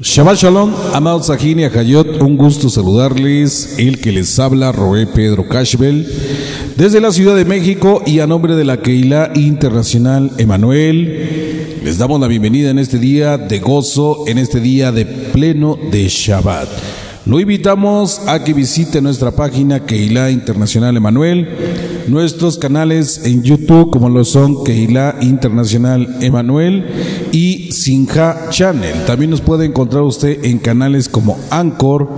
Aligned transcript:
Shabbat 0.00 0.36
Shalom, 0.38 0.72
amados 0.92 1.26
Sajin 1.26 1.60
y 1.60 1.64
Ajayot, 1.64 2.20
un 2.20 2.36
gusto 2.36 2.68
saludarles, 2.68 3.76
el 3.78 4.00
que 4.00 4.10
les 4.10 4.40
habla, 4.40 4.72
Roé 4.72 5.06
Pedro 5.06 5.48
Cashbel, 5.48 6.08
desde 6.76 7.00
la 7.00 7.12
Ciudad 7.12 7.36
de 7.36 7.44
México 7.44 8.02
y 8.04 8.18
a 8.18 8.26
nombre 8.26 8.56
de 8.56 8.64
la 8.64 8.78
Keilah 8.78 9.30
Internacional 9.36 10.32
Emanuel, 10.38 11.78
les 11.84 11.96
damos 11.96 12.20
la 12.20 12.26
bienvenida 12.26 12.70
en 12.70 12.80
este 12.80 12.98
día 12.98 13.38
de 13.38 13.60
gozo, 13.60 14.24
en 14.26 14.38
este 14.38 14.58
día 14.58 14.90
de 14.90 15.06
pleno 15.06 15.78
de 15.92 16.08
Shabbat. 16.08 16.68
Lo 17.26 17.38
invitamos 17.38 18.20
a 18.26 18.42
que 18.42 18.52
visite 18.52 19.00
nuestra 19.00 19.30
página 19.30 19.86
Keilah 19.86 20.32
Internacional 20.32 20.96
Emanuel, 20.96 21.48
nuestros 22.08 22.58
canales 22.58 23.22
en 23.24 23.42
YouTube 23.42 23.90
como 23.90 24.08
lo 24.08 24.24
son 24.24 24.64
Keilah 24.64 25.16
Internacional 25.20 26.18
Emanuel 26.20 26.86
y 27.32 27.72
Sinja 27.72 28.48
Channel. 28.50 29.04
También 29.06 29.30
nos 29.30 29.40
puede 29.40 29.66
encontrar 29.66 30.02
usted 30.02 30.44
en 30.44 30.58
canales 30.58 31.08
como 31.08 31.38
Anchor, 31.50 32.08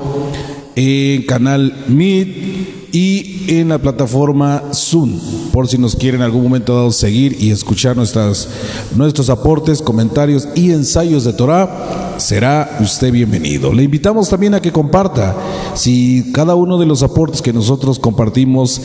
en 0.74 1.22
canal 1.24 1.84
Meet 1.88 2.77
y 2.92 3.44
en 3.48 3.68
la 3.68 3.78
plataforma 3.78 4.62
Zoom, 4.72 5.20
por 5.52 5.68
si 5.68 5.77
nos 5.77 5.94
quieren 5.96 6.20
en 6.20 6.24
algún 6.24 6.42
momento 6.42 6.74
dado 6.74 6.91
seguir 6.91 7.36
y 7.38 7.50
escuchar 7.50 7.96
nuestras, 7.96 8.48
nuestros 8.94 9.28
aportes, 9.28 9.82
comentarios 9.82 10.48
y 10.55 10.70
ensayos 10.70 11.24
de 11.24 11.32
Torah, 11.32 12.14
será 12.16 12.78
usted 12.80 13.12
bienvenido. 13.12 13.72
Le 13.72 13.82
invitamos 13.82 14.28
también 14.28 14.55
a 14.55 14.62
que 14.62 14.72
comparta. 14.72 15.36
Si 15.74 16.32
cada 16.32 16.55
uno 16.55 16.78
de 16.78 16.86
los 16.86 17.02
aportes 17.02 17.42
que 17.42 17.52
nosotros 17.52 17.98
compartimos 17.98 18.80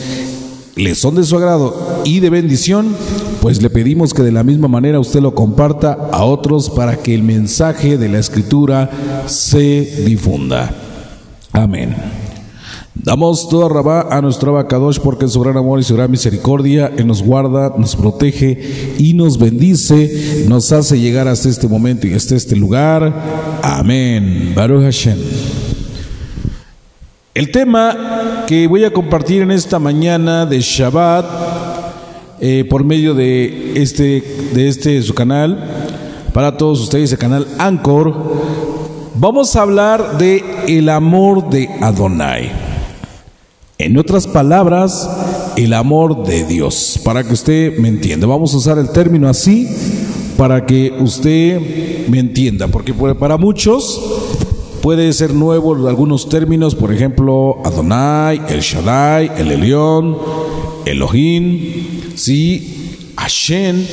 le 0.76 0.94
son 0.94 1.16
de 1.16 1.24
su 1.24 1.36
agrado 1.36 2.02
y 2.04 2.20
de 2.20 2.30
bendición, 2.30 2.94
pues 3.40 3.62
le 3.62 3.70
pedimos 3.70 4.14
que 4.14 4.22
de 4.22 4.32
la 4.32 4.42
misma 4.42 4.68
manera 4.68 5.00
usted 5.00 5.20
lo 5.20 5.34
comparta 5.34 5.92
a 6.12 6.24
otros 6.24 6.70
para 6.70 6.96
que 6.96 7.14
el 7.14 7.22
mensaje 7.22 7.98
de 7.98 8.08
la 8.08 8.18
escritura 8.18 8.90
se 9.26 10.04
difunda. 10.06 10.74
Amén. 11.52 11.94
Damos 12.94 13.48
toda 13.48 13.68
rabá 13.68 14.08
a 14.10 14.20
nuestro 14.20 14.50
abacadosh 14.50 14.98
porque 14.98 15.26
su 15.26 15.40
gran 15.40 15.56
amor 15.56 15.80
y 15.80 15.82
su 15.82 15.94
gran 15.94 16.10
misericordia 16.10 16.92
Él 16.96 17.06
nos 17.06 17.22
guarda, 17.22 17.74
nos 17.76 17.96
protege 17.96 18.94
y 18.98 19.14
nos 19.14 19.38
bendice, 19.38 20.44
nos 20.46 20.72
hace 20.72 21.00
llegar 21.00 21.26
hasta 21.26 21.48
este 21.48 21.68
momento 21.68 22.06
y 22.06 22.14
hasta 22.14 22.36
este 22.36 22.54
lugar. 22.54 23.60
Amén. 23.62 24.52
Baruch 24.54 24.82
Hashem. 24.82 25.18
El 27.34 27.50
tema 27.50 27.96
que 28.52 28.66
voy 28.66 28.84
a 28.84 28.92
compartir 28.92 29.40
en 29.40 29.50
esta 29.50 29.78
mañana 29.78 30.44
de 30.44 30.60
Shabbat 30.60 31.24
eh, 32.38 32.66
por 32.68 32.84
medio 32.84 33.14
de 33.14 33.72
este, 33.76 34.20
de 34.52 34.68
este 34.68 35.00
su 35.00 35.14
canal, 35.14 35.58
para 36.34 36.54
todos 36.58 36.82
ustedes, 36.82 37.10
el 37.12 37.16
canal 37.16 37.48
Anchor, 37.56 38.14
vamos 39.14 39.56
a 39.56 39.62
hablar 39.62 40.18
de 40.18 40.44
el 40.68 40.90
amor 40.90 41.48
de 41.48 41.66
Adonai. 41.80 42.52
En 43.78 43.96
otras 43.96 44.26
palabras, 44.26 45.08
el 45.56 45.72
amor 45.72 46.22
de 46.26 46.44
Dios. 46.44 47.00
Para 47.02 47.24
que 47.24 47.32
usted 47.32 47.78
me 47.78 47.88
entienda, 47.88 48.26
vamos 48.26 48.52
a 48.52 48.58
usar 48.58 48.76
el 48.76 48.90
término 48.90 49.30
así 49.30 49.66
para 50.36 50.66
que 50.66 50.92
usted 51.00 52.06
me 52.08 52.18
entienda, 52.18 52.68
porque 52.68 52.92
para 52.92 53.38
muchos 53.38 53.98
puede 54.82 55.12
ser 55.12 55.32
nuevo 55.32 55.88
algunos 55.88 56.28
términos, 56.28 56.74
por 56.74 56.92
ejemplo, 56.92 57.58
Adonai, 57.64 58.42
El 58.48 58.60
Shaddai, 58.60 59.30
El 59.38 59.52
Elión, 59.52 60.18
Elohim, 60.84 62.12
sí, 62.16 63.12
Hashem. 63.16 63.86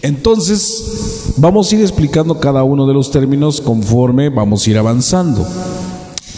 Entonces, 0.00 1.34
vamos 1.36 1.70
a 1.70 1.76
ir 1.76 1.82
explicando 1.82 2.40
cada 2.40 2.64
uno 2.64 2.86
de 2.86 2.94
los 2.94 3.10
términos 3.10 3.60
conforme 3.60 4.30
vamos 4.30 4.66
a 4.66 4.70
ir 4.70 4.78
avanzando. 4.78 5.46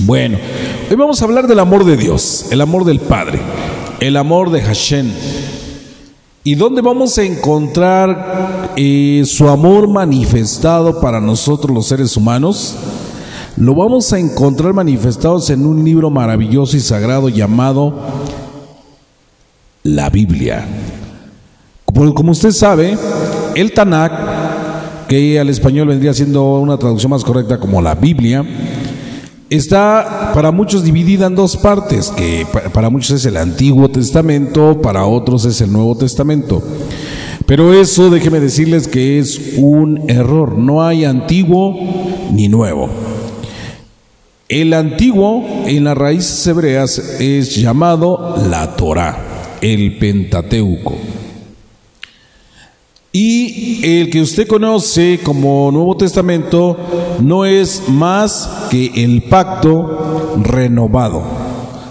Bueno, 0.00 0.39
hoy 0.91 0.97
vamos 0.97 1.23
a 1.23 1.25
hablar 1.25 1.47
del 1.47 1.61
amor 1.61 1.84
de 1.84 1.97
Dios, 1.97 2.47
el 2.50 2.61
amor 2.61 2.84
del 2.84 2.98
Padre, 2.98 3.41
el 4.00 4.16
amor 4.16 4.50
de 4.50 4.62
Hashem. 4.62 5.10
¿Y 6.43 6.56
dónde 6.56 6.83
vamos 6.83 7.16
a 7.19 7.22
encontrar 7.22 8.72
eh, 8.77 9.22
su 9.27 9.49
amor 9.49 9.89
manifestado 9.89 11.00
para 11.00 11.21
nosotros 11.21 11.75
los 11.75 11.87
seres 11.87 12.16
humanos? 12.16 12.77
Lo 13.56 13.75
vamos 13.75 14.12
a 14.12 14.19
encontrar 14.19 14.75
manifestados 14.75 15.49
en 15.49 15.65
un 15.65 15.83
libro 15.83 16.11
maravilloso 16.11 16.77
y 16.77 16.81
sagrado 16.81 17.31
llamado 17.31 17.94
la 19.83 20.11
Biblia. 20.11 20.67
Como, 21.87 22.33
usted 22.33 22.50
sabe, 22.50 22.99
el 23.55 23.72
Tanakh, 23.72 25.06
que 25.09 25.41
al 25.41 25.49
español 25.49 25.89
vendría 25.89 26.12
siendo 26.12 26.59
una 26.59 26.77
traducción 26.77 27.09
más 27.11 27.25
correcta 27.25 27.59
como 27.59 27.81
la 27.81 27.95
Biblia, 27.95 28.45
está 29.49 30.33
para 30.34 30.53
muchos 30.53 30.84
dividida 30.84 31.27
en 31.27 31.34
dos 31.34 31.56
partes, 31.56 32.11
que 32.11 32.47
para 32.75 32.91
muchos 32.91 33.12
es 33.12 33.25
el 33.25 33.39
Antiguo 33.39 33.89
Testamento, 33.89 34.83
para 34.83 35.06
otros 35.06 35.47
es 35.47 35.62
el 35.62 35.72
Nuevo 35.72 35.97
Testamento. 35.97 36.62
Pero 37.47 37.72
eso 37.72 38.11
déjeme 38.11 38.39
decirles 38.39 38.87
que 38.87 39.19
es 39.19 39.55
un 39.56 40.11
error, 40.11 40.59
no 40.59 40.83
hay 40.83 41.06
antiguo 41.06 41.75
ni 42.33 42.49
nuevo. 42.49 43.06
El 44.49 44.75
antiguo 44.75 45.45
en 45.67 45.83
las 45.83 45.99
raíces 45.99 46.47
hebreas 46.47 46.99
es 47.19 47.57
llamado 47.57 48.37
la 48.49 48.77
Torah, 48.77 49.59
el 49.61 49.99
Pentateuco. 49.99 50.97
Y 53.11 53.81
el 53.83 54.09
que 54.09 54.21
usted 54.21 54.47
conoce 54.47 55.19
como 55.25 55.73
Nuevo 55.73 55.97
Testamento 55.97 56.77
no 57.21 57.45
es 57.45 57.89
más 57.89 58.69
que 58.71 58.93
el 58.95 59.23
pacto 59.23 60.37
renovado. 60.45 61.25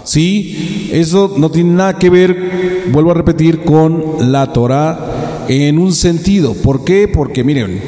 ¿Sí? 0.04 0.88
Eso 0.92 1.34
no 1.36 1.50
tiene 1.50 1.74
nada 1.74 1.98
que 1.98 2.08
ver, 2.08 2.84
vuelvo 2.90 3.10
a 3.10 3.14
repetir, 3.14 3.64
con 3.64 4.32
la 4.32 4.50
Torah 4.54 5.44
en 5.48 5.78
un 5.78 5.92
sentido. 5.92 6.54
¿Por 6.54 6.84
qué? 6.84 7.06
Porque 7.06 7.44
miren, 7.44 7.82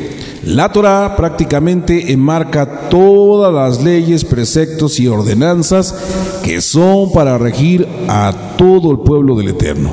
la 0.48 0.72
Torah 0.72 1.14
prácticamente 1.14 2.10
enmarca 2.10 2.88
todas 2.88 3.52
las 3.52 3.84
leyes, 3.84 4.24
preceptos 4.24 4.98
y 4.98 5.06
ordenanzas 5.06 5.94
que 6.42 6.62
son 6.62 7.12
para 7.12 7.36
regir 7.36 7.86
a 8.08 8.32
todo 8.56 8.90
el 8.90 9.00
pueblo 9.00 9.36
del 9.36 9.48
Eterno. 9.48 9.92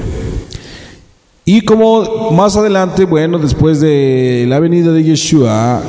Y 1.43 1.59
como 1.61 2.31
más 2.31 2.55
adelante, 2.55 3.03
bueno, 3.03 3.37
después 3.37 3.81
de 3.81 4.45
la 4.47 4.61
venida 4.61 4.93
de 4.93 5.03
Yeshua, 5.03 5.81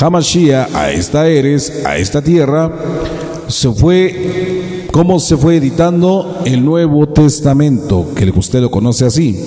Hamashiach 0.00 0.74
a 0.74 0.90
esta 0.90 1.28
Eres, 1.28 1.84
a 1.84 1.98
esta 1.98 2.22
tierra, 2.22 2.72
se 3.46 3.70
fue, 3.72 4.88
se 5.18 5.36
fue 5.36 5.56
editando 5.56 6.38
el 6.46 6.64
Nuevo 6.64 7.06
Testamento, 7.10 8.06
que 8.16 8.32
usted 8.34 8.62
lo 8.62 8.70
conoce 8.70 9.04
así. 9.04 9.38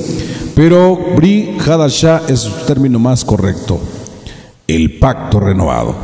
Pero 0.53 0.99
Bri 1.15 1.57
Hadashah 1.65 2.21
es 2.27 2.41
su 2.41 2.51
término 2.67 2.99
más 2.99 3.25
correcto, 3.25 3.79
el 4.75 4.99
pacto 4.99 5.39
renovado. 5.39 5.95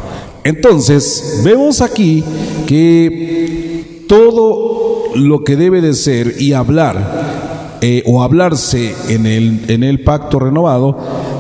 Entonces, 0.43 1.41
vemos 1.43 1.81
aquí 1.81 2.23
que 2.65 4.05
todo 4.07 5.15
lo 5.15 5.43
que 5.43 5.55
debe 5.55 5.81
de 5.81 5.93
ser 5.93 6.35
y 6.39 6.53
hablar 6.53 7.77
eh, 7.81 8.03
o 8.05 8.23
hablarse 8.23 8.95
en 9.09 9.25
el, 9.25 9.65
en 9.67 9.83
el 9.83 10.03
pacto 10.03 10.39
renovado, 10.39 10.97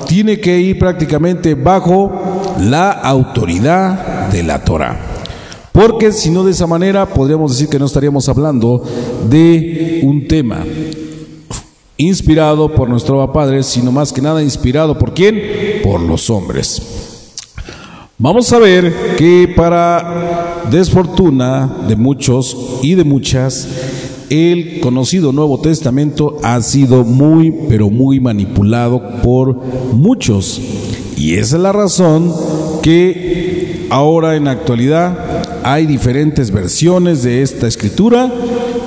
tiene 0.07 0.39
que 0.39 0.59
ir 0.59 0.77
prácticamente 0.77 1.55
bajo 1.55 2.11
la 2.59 2.91
autoridad 2.91 4.29
de 4.29 4.43
la 4.43 4.63
Torah. 4.63 4.99
Porque 5.71 6.11
si 6.11 6.29
no 6.29 6.43
de 6.43 6.51
esa 6.51 6.67
manera 6.67 7.05
podríamos 7.07 7.51
decir 7.51 7.69
que 7.69 7.79
no 7.79 7.85
estaríamos 7.85 8.27
hablando 8.29 8.83
de 9.29 10.01
un 10.03 10.27
tema 10.27 10.63
inspirado 11.97 12.73
por 12.73 12.89
nuestro 12.89 13.31
Padre, 13.33 13.63
sino 13.63 13.91
más 13.91 14.13
que 14.13 14.21
nada 14.21 14.43
inspirado 14.43 14.97
por 14.97 15.13
quién? 15.13 15.41
Por 15.83 16.01
los 16.01 16.29
hombres. 16.29 16.96
Vamos 18.19 18.51
a 18.51 18.57
ver 18.57 19.15
que 19.15 19.53
para 19.55 20.63
desfortuna 20.71 21.71
de 21.87 21.95
muchos 21.95 22.57
y 22.81 22.95
de 22.95 23.03
muchas, 23.03 23.67
el 24.31 24.79
conocido 24.79 25.31
Nuevo 25.31 25.59
Testamento 25.59 26.39
ha 26.41 26.59
sido 26.63 27.03
muy, 27.03 27.53
pero 27.69 27.91
muy 27.91 28.19
manipulado 28.19 29.21
por 29.21 29.55
muchos. 29.93 30.59
Y 31.15 31.35
esa 31.35 31.57
es 31.57 31.61
la 31.61 31.71
razón 31.71 32.33
que 32.81 33.85
ahora 33.91 34.35
en 34.35 34.45
la 34.45 34.51
actualidad 34.51 35.61
hay 35.61 35.85
diferentes 35.85 36.49
versiones 36.49 37.21
de 37.21 37.43
esta 37.43 37.67
escritura 37.67 38.33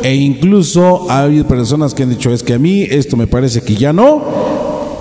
e 0.03 0.13
incluso 0.17 1.09
ha 1.09 1.23
habido 1.23 1.47
personas 1.47 1.95
que 1.95 2.03
han 2.03 2.11
dicho 2.11 2.33
es 2.33 2.43
que 2.43 2.55
a 2.55 2.59
mí 2.59 2.83
esto 2.83 3.17
me 3.17 3.29
parece 3.29 3.63
que 3.63 3.77
ya 3.77 3.93
no, 3.93 4.25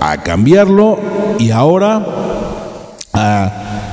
a 0.00 0.22
cambiarlo 0.22 1.00
y 1.40 1.50
ahora 1.50 2.06
a 3.12 3.89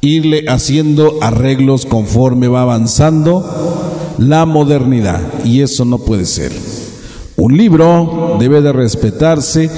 irle 0.00 0.44
haciendo 0.48 1.18
arreglos 1.20 1.86
conforme 1.86 2.48
va 2.48 2.62
avanzando 2.62 3.44
la 4.18 4.46
modernidad 4.46 5.20
y 5.44 5.60
eso 5.62 5.84
no 5.84 5.98
puede 5.98 6.26
ser. 6.26 6.52
Un 7.36 7.56
libro 7.56 8.36
debe 8.38 8.60
de 8.62 8.72
respetarse 8.72 9.70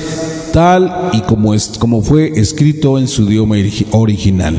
tal 0.53 1.11
y 1.13 1.21
como, 1.21 1.55
es, 1.55 1.73
como 1.79 2.03
fue 2.03 2.33
escrito 2.37 2.99
en 2.99 3.09
su 3.09 3.23
idioma 3.23 3.57
original. 3.93 4.57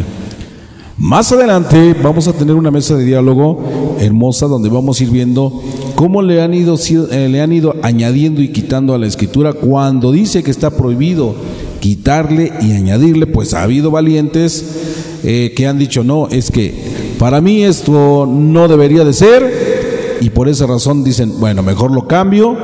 Más 0.97 1.31
adelante 1.31 1.95
vamos 2.01 2.27
a 2.27 2.33
tener 2.33 2.55
una 2.55 2.69
mesa 2.69 2.95
de 2.95 3.05
diálogo 3.05 3.97
hermosa 3.99 4.45
donde 4.45 4.69
vamos 4.69 4.99
a 4.99 5.03
ir 5.03 5.09
viendo 5.09 5.61
cómo 5.95 6.21
le 6.21 6.43
han 6.43 6.53
ido, 6.53 6.77
eh, 7.09 7.27
le 7.27 7.41
han 7.41 7.53
ido 7.53 7.75
añadiendo 7.81 8.41
y 8.41 8.49
quitando 8.49 8.93
a 8.93 8.99
la 8.99 9.07
escritura 9.07 9.53
cuando 9.53 10.11
dice 10.11 10.43
que 10.43 10.51
está 10.51 10.69
prohibido 10.69 11.33
quitarle 11.79 12.53
y 12.61 12.73
añadirle, 12.73 13.25
pues 13.25 13.55
ha 13.55 13.63
habido 13.63 13.89
valientes 13.89 14.90
eh, 15.23 15.53
que 15.55 15.67
han 15.67 15.77
dicho, 15.77 16.03
no, 16.03 16.27
es 16.29 16.51
que 16.51 16.73
para 17.19 17.41
mí 17.41 17.63
esto 17.63 18.25
no 18.27 18.67
debería 18.67 19.03
de 19.03 19.13
ser 19.13 20.17
y 20.21 20.29
por 20.29 20.47
esa 20.47 20.67
razón 20.67 21.03
dicen, 21.03 21.39
bueno, 21.39 21.63
mejor 21.63 21.91
lo 21.91 22.07
cambio 22.07 22.57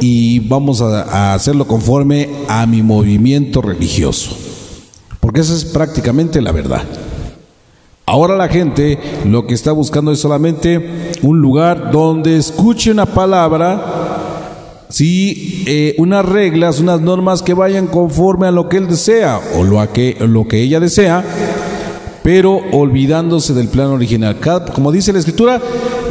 y 0.00 0.40
vamos 0.40 0.80
a, 0.80 1.34
hacerlo 1.34 1.66
conforme 1.66 2.28
a 2.48 2.66
mi 2.66 2.82
movimiento 2.82 3.62
religioso. 3.62 4.36
Porque 5.20 5.40
esa 5.40 5.54
es 5.54 5.64
prácticamente 5.64 6.40
la 6.40 6.52
verdad. 6.52 6.82
Ahora 8.06 8.36
la 8.36 8.48
gente 8.48 8.98
lo 9.24 9.46
que 9.46 9.54
está 9.54 9.70
buscando 9.70 10.10
es 10.10 10.18
solamente 10.18 11.12
un 11.22 11.40
lugar 11.40 11.92
donde 11.92 12.36
escuche 12.36 12.90
una 12.90 13.06
palabra, 13.06 14.86
sí, 14.88 15.62
eh, 15.68 15.94
unas 15.98 16.24
reglas, 16.24 16.80
unas 16.80 17.00
normas 17.00 17.42
que 17.42 17.54
vayan 17.54 17.86
conforme 17.86 18.48
a 18.48 18.50
lo 18.50 18.68
que 18.68 18.78
él 18.78 18.88
desea 18.88 19.40
o 19.54 19.62
lo, 19.62 19.80
a 19.80 19.92
que, 19.92 20.16
lo 20.18 20.48
que 20.48 20.60
ella 20.60 20.80
desea, 20.80 21.24
pero 22.22 22.60
olvidándose 22.72 23.54
del 23.54 23.68
plan 23.68 23.88
original. 23.88 24.36
como 24.74 24.92
dice 24.92 25.12
la 25.12 25.18
escritura, 25.18 25.60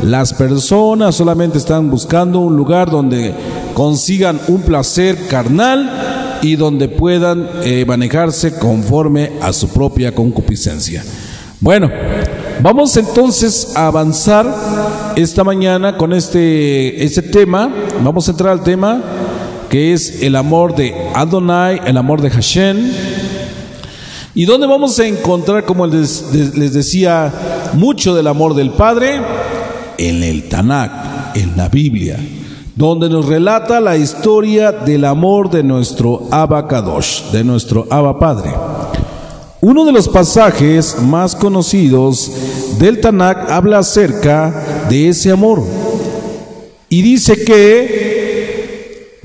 las 0.04 0.34
personas 0.34 1.16
solamente 1.16 1.58
están 1.58 1.90
buscando 1.90 2.40
un 2.40 2.56
lugar 2.56 2.90
donde 2.90 3.34
consigan 3.74 4.40
un 4.48 4.62
placer 4.62 5.28
carnal 5.28 6.40
y 6.42 6.56
donde 6.56 6.88
puedan 6.88 7.50
eh, 7.64 7.86
manejarse 7.86 8.58
conforme 8.58 9.34
a 9.42 9.54
su 9.54 9.70
propia 9.70 10.14
concupiscencia. 10.14 11.04
Bueno, 11.60 11.92
vamos 12.62 12.96
entonces 12.96 13.74
a 13.76 13.88
avanzar 13.88 14.48
esta 15.18 15.44
mañana 15.44 15.98
con 15.98 16.14
este, 16.14 17.04
este 17.04 17.22
tema. 17.22 17.70
Vamos 18.02 18.28
a 18.28 18.32
entrar 18.32 18.54
al 18.54 18.64
tema 18.64 19.02
que 19.70 19.94
es 19.94 20.24
el 20.24 20.36
amor 20.36 20.76
de 20.76 20.96
Adonai, 21.14 21.82
el 21.86 21.98
amor 21.98 22.22
de 22.22 22.30
Hashem. 22.30 22.92
¿Y 24.40 24.46
dónde 24.46 24.68
vamos 24.68 24.98
a 24.98 25.06
encontrar, 25.06 25.66
como 25.66 25.86
les, 25.86 26.32
decía, 26.32 27.30
mucho 27.74 28.16
del 28.16 28.26
amor 28.26 28.56
del 28.56 28.70
Padre? 28.70 29.20
En 29.98 30.24
el 30.24 30.48
Tanakh, 30.48 31.36
en 31.36 31.58
la 31.58 31.68
Biblia, 31.68 32.18
donde 32.74 33.10
nos 33.10 33.26
relata 33.26 33.82
la 33.82 33.98
historia 33.98 34.72
del 34.72 35.04
amor 35.04 35.50
de 35.50 35.62
nuestro 35.62 36.30
Abba 36.32 36.70
Kadosh, 36.70 37.32
de 37.34 37.44
nuestro 37.44 37.86
Abba 37.90 38.18
Padre. 38.18 38.54
Uno 39.60 39.84
de 39.84 39.92
los 39.92 40.08
pasajes 40.08 40.96
más 41.02 41.36
conocidos 41.36 42.32
del 42.80 43.02
Tanakh 43.02 43.52
habla 43.52 43.80
acerca 43.80 44.88
de 44.90 45.10
ese 45.10 45.32
amor 45.32 45.62
y 46.88 47.02
dice 47.02 47.44
que 47.44 48.09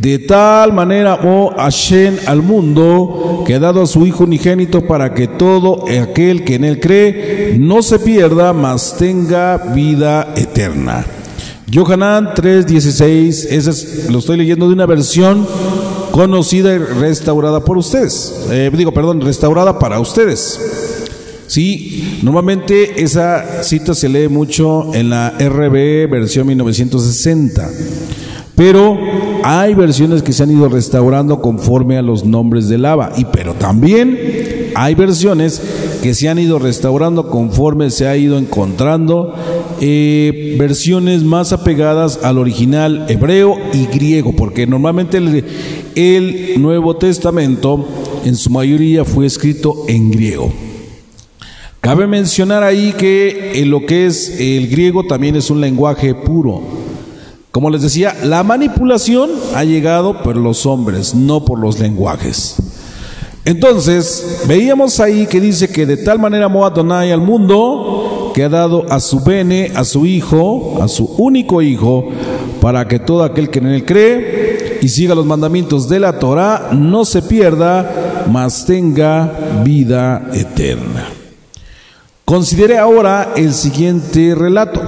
de 0.04 0.18
tal 0.18 0.74
manera 0.74 1.14
amó 1.14 1.54
Hashem 1.56 2.18
al 2.26 2.42
mundo 2.42 3.42
que 3.46 3.54
ha 3.54 3.58
dado 3.58 3.80
a 3.80 3.86
su 3.86 4.06
Hijo 4.06 4.24
unigénito 4.24 4.86
para 4.86 5.14
que 5.14 5.28
todo 5.28 5.86
aquel 5.98 6.44
que 6.44 6.56
en 6.56 6.64
él 6.64 6.78
cree 6.78 7.56
no 7.58 7.82
se 7.82 7.98
pierda, 7.98 8.52
mas 8.52 8.96
tenga 8.98 9.56
vida 9.56 10.34
eterna. 10.36 11.06
Yohanan 11.68 12.34
3:16, 12.34 13.46
ese 13.50 14.10
lo 14.12 14.18
estoy 14.18 14.36
leyendo 14.36 14.68
de 14.68 14.74
una 14.74 14.84
versión 14.84 15.46
conocida 16.10 16.74
y 16.74 16.78
restaurada 16.78 17.64
por 17.64 17.78
ustedes. 17.78 18.44
Eh, 18.50 18.70
digo, 18.76 18.92
perdón, 18.92 19.22
restaurada 19.22 19.78
para 19.78 20.00
ustedes. 20.00 20.60
Sí, 21.46 22.20
normalmente 22.22 23.02
esa 23.02 23.62
cita 23.62 23.94
se 23.94 24.10
lee 24.10 24.28
mucho 24.28 24.94
en 24.94 25.08
la 25.08 25.30
RB 25.38 26.10
versión 26.10 26.46
1960, 26.46 27.70
pero 28.54 28.98
hay 29.42 29.74
versiones 29.74 30.22
que 30.22 30.32
se 30.32 30.42
han 30.42 30.50
ido 30.50 30.68
restaurando 30.68 31.40
conforme 31.40 31.98
a 31.98 32.02
los 32.02 32.24
nombres 32.24 32.68
del 32.68 32.82
lava, 32.82 33.12
y 33.16 33.24
pero 33.26 33.54
también 33.54 34.72
hay 34.74 34.94
versiones 34.94 35.62
que 36.02 36.14
se 36.14 36.28
han 36.28 36.38
ido 36.38 36.58
restaurando 36.58 37.30
conforme 37.30 37.90
se 37.90 38.06
ha 38.06 38.16
ido 38.16 38.38
encontrando 38.38 39.34
eh, 39.80 40.56
versiones 40.58 41.22
más 41.22 41.52
apegadas 41.52 42.20
al 42.22 42.38
original 42.38 43.06
hebreo 43.08 43.56
y 43.72 43.86
griego, 43.86 44.32
porque 44.36 44.66
normalmente 44.66 45.18
el, 45.18 46.60
Nuevo 46.60 46.96
Testamento 46.96 47.86
en 48.24 48.36
su 48.36 48.50
mayoría 48.50 49.04
fue 49.04 49.26
escrito 49.26 49.84
en 49.88 50.10
griego. 50.10 50.52
Cabe 51.80 52.06
mencionar 52.06 52.62
ahí 52.62 52.94
que 52.96 53.60
en 53.60 53.70
lo 53.70 53.84
que 53.84 54.06
es 54.06 54.40
el 54.40 54.68
griego 54.68 55.04
también 55.04 55.36
es 55.36 55.50
un 55.50 55.60
lenguaje 55.60 56.14
puro. 56.14 56.83
Como 57.54 57.70
les 57.70 57.82
decía, 57.82 58.16
la 58.24 58.42
manipulación 58.42 59.30
ha 59.54 59.62
llegado 59.62 60.24
por 60.24 60.36
los 60.36 60.66
hombres, 60.66 61.14
no 61.14 61.44
por 61.44 61.60
los 61.60 61.78
lenguajes. 61.78 62.56
Entonces, 63.44 64.40
veíamos 64.48 64.98
ahí 64.98 65.28
que 65.28 65.40
dice 65.40 65.68
que 65.68 65.86
de 65.86 65.98
tal 65.98 66.18
manera 66.18 66.46
amó 66.46 66.66
Adonai 66.66 67.12
al 67.12 67.20
mundo 67.20 68.32
que 68.34 68.42
ha 68.42 68.48
dado 68.48 68.84
a 68.90 68.98
su 68.98 69.20
bene, 69.20 69.70
a 69.76 69.84
su 69.84 70.04
hijo, 70.04 70.82
a 70.82 70.88
su 70.88 71.04
único 71.16 71.62
hijo, 71.62 72.08
para 72.60 72.88
que 72.88 72.98
todo 72.98 73.22
aquel 73.22 73.48
que 73.50 73.60
en 73.60 73.66
él 73.68 73.84
cree 73.84 74.80
y 74.82 74.88
siga 74.88 75.14
los 75.14 75.24
mandamientos 75.24 75.88
de 75.88 76.00
la 76.00 76.18
Torah 76.18 76.70
no 76.72 77.04
se 77.04 77.22
pierda, 77.22 78.24
mas 78.32 78.66
tenga 78.66 79.32
vida 79.62 80.28
eterna. 80.32 81.06
Considere 82.24 82.78
ahora 82.78 83.34
el 83.36 83.54
siguiente 83.54 84.34
relato, 84.34 84.80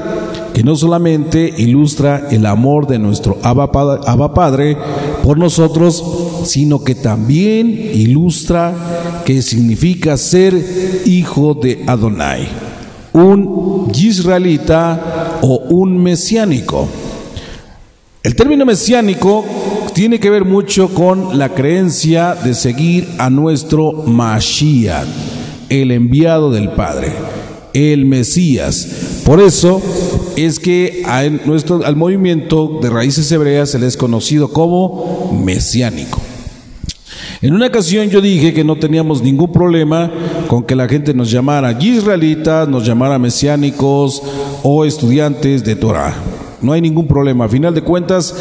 que 0.56 0.64
no 0.64 0.74
solamente 0.74 1.52
ilustra 1.58 2.28
el 2.30 2.46
amor 2.46 2.86
de 2.86 2.98
nuestro 2.98 3.36
Abba 3.42 4.32
Padre 4.32 4.74
por 5.22 5.36
nosotros, 5.36 6.02
sino 6.46 6.82
que 6.82 6.94
también 6.94 7.68
ilustra 7.92 9.22
que 9.26 9.42
significa 9.42 10.16
ser 10.16 10.54
hijo 11.04 11.52
de 11.52 11.84
Adonai, 11.86 12.48
un 13.12 13.92
israelita 13.94 15.40
o 15.42 15.58
un 15.68 16.02
mesiánico. 16.02 16.88
El 18.22 18.34
término 18.34 18.64
mesiánico 18.64 19.44
tiene 19.92 20.18
que 20.18 20.30
ver 20.30 20.46
mucho 20.46 20.88
con 20.88 21.38
la 21.38 21.50
creencia 21.50 22.34
de 22.34 22.54
seguir 22.54 23.06
a 23.18 23.28
nuestro 23.28 23.92
Mashiach, 23.92 25.06
el 25.68 25.90
enviado 25.90 26.50
del 26.50 26.70
Padre, 26.70 27.12
el 27.76 28.06
Mesías. 28.06 28.88
Por 29.24 29.40
eso 29.40 29.82
es 30.36 30.58
que 30.58 31.02
a 31.04 31.24
nuestro, 31.28 31.84
al 31.84 31.96
movimiento 31.96 32.78
de 32.80 32.90
raíces 32.90 33.30
hebreas 33.30 33.70
se 33.70 33.78
le 33.78 33.86
es 33.86 33.96
conocido 33.96 34.48
como 34.48 35.38
mesiánico. 35.44 36.20
En 37.42 37.52
una 37.52 37.66
ocasión 37.66 38.08
yo 38.08 38.20
dije 38.20 38.54
que 38.54 38.64
no 38.64 38.76
teníamos 38.76 39.22
ningún 39.22 39.52
problema 39.52 40.10
con 40.48 40.64
que 40.64 40.74
la 40.74 40.88
gente 40.88 41.12
nos 41.12 41.30
llamara 41.30 41.76
israelitas, 41.78 42.66
nos 42.66 42.86
llamara 42.86 43.18
mesiánicos 43.18 44.22
o 44.62 44.84
estudiantes 44.84 45.62
de 45.62 45.76
Torah. 45.76 46.14
No 46.62 46.72
hay 46.72 46.80
ningún 46.80 47.06
problema. 47.06 47.44
A 47.44 47.48
final 47.48 47.74
de 47.74 47.82
cuentas, 47.82 48.34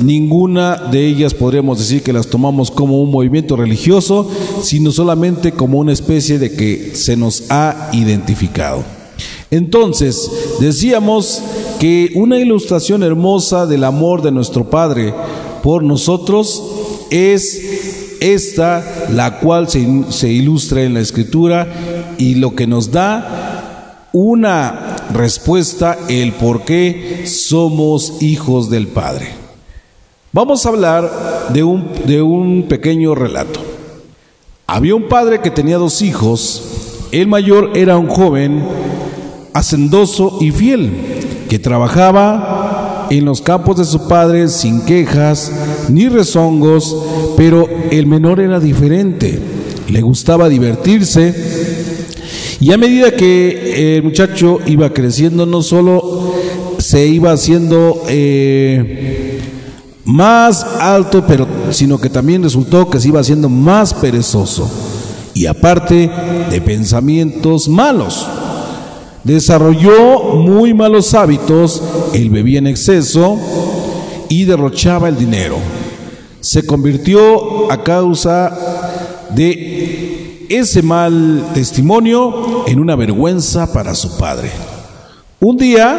ninguna 0.00 0.76
de 0.76 1.06
ellas 1.06 1.34
podríamos 1.34 1.78
decir 1.78 2.02
que 2.02 2.12
las 2.12 2.26
tomamos 2.26 2.70
como 2.70 3.02
un 3.02 3.10
movimiento 3.10 3.56
religioso, 3.56 4.30
sino 4.62 4.92
solamente 4.92 5.52
como 5.52 5.78
una 5.78 5.92
especie 5.92 6.38
de 6.38 6.52
que 6.52 6.94
se 6.94 7.16
nos 7.16 7.50
ha 7.50 7.90
identificado. 7.92 8.84
Entonces, 9.50 10.30
decíamos 10.60 11.42
que 11.78 12.12
una 12.14 12.38
ilustración 12.38 13.02
hermosa 13.02 13.66
del 13.66 13.84
amor 13.84 14.22
de 14.22 14.32
nuestro 14.32 14.70
Padre 14.70 15.14
por 15.62 15.82
nosotros 15.82 16.62
es 17.10 18.18
esta, 18.20 19.08
la 19.10 19.40
cual 19.40 19.68
se, 19.68 19.86
se 20.10 20.30
ilustra 20.30 20.82
en 20.82 20.94
la 20.94 21.00
Escritura 21.00 21.66
y 22.18 22.36
lo 22.36 22.54
que 22.54 22.66
nos 22.66 22.92
da 22.92 24.08
una 24.12 24.91
respuesta 25.14 25.98
el 26.08 26.32
por 26.32 26.62
qué 26.62 27.24
somos 27.26 28.22
hijos 28.22 28.70
del 28.70 28.88
Padre. 28.88 29.28
Vamos 30.32 30.64
a 30.64 30.70
hablar 30.70 31.50
de 31.52 31.62
un, 31.62 31.90
de 32.06 32.22
un 32.22 32.64
pequeño 32.68 33.14
relato. 33.14 33.60
Había 34.66 34.94
un 34.94 35.08
padre 35.08 35.42
que 35.42 35.50
tenía 35.50 35.76
dos 35.76 36.00
hijos. 36.00 36.62
El 37.12 37.26
mayor 37.26 37.72
era 37.74 37.98
un 37.98 38.08
joven 38.08 38.64
hacendoso 39.52 40.38
y 40.40 40.50
fiel, 40.50 40.90
que 41.50 41.58
trabajaba 41.58 43.08
en 43.10 43.26
los 43.26 43.42
campos 43.42 43.76
de 43.76 43.84
su 43.84 44.08
padre 44.08 44.48
sin 44.48 44.80
quejas 44.86 45.52
ni 45.90 46.08
rezongos, 46.08 46.96
pero 47.36 47.68
el 47.90 48.06
menor 48.06 48.40
era 48.40 48.58
diferente. 48.58 49.38
Le 49.88 50.00
gustaba 50.00 50.48
divertirse 50.48 51.34
y 52.62 52.72
a 52.72 52.78
medida 52.78 53.10
que 53.10 53.96
el 53.96 54.04
muchacho 54.04 54.60
iba 54.66 54.88
creciendo, 54.90 55.46
no 55.46 55.62
solo 55.62 56.32
se 56.78 57.04
iba 57.08 57.32
haciendo 57.32 58.04
eh, 58.06 59.40
más 60.04 60.62
alto, 60.78 61.24
pero, 61.26 61.44
sino 61.70 62.00
que 62.00 62.08
también 62.08 62.40
resultó 62.40 62.88
que 62.88 63.00
se 63.00 63.08
iba 63.08 63.18
haciendo 63.18 63.48
más 63.48 63.92
perezoso. 63.92 64.70
Y 65.34 65.46
aparte 65.46 66.08
de 66.50 66.60
pensamientos 66.60 67.68
malos. 67.68 68.28
Desarrolló 69.24 70.36
muy 70.36 70.72
malos 70.72 71.14
hábitos, 71.14 71.82
él 72.14 72.30
bebía 72.30 72.60
en 72.60 72.68
exceso 72.68 73.40
y 74.28 74.44
derrochaba 74.44 75.08
el 75.08 75.18
dinero. 75.18 75.56
Se 76.38 76.64
convirtió 76.64 77.72
a 77.72 77.82
causa 77.82 78.56
de 79.34 79.91
ese 80.56 80.82
mal 80.82 81.50
testimonio 81.54 82.64
en 82.66 82.78
una 82.78 82.96
vergüenza 82.96 83.72
para 83.72 83.94
su 83.94 84.16
padre. 84.18 84.50
Un 85.40 85.56
día 85.56 85.98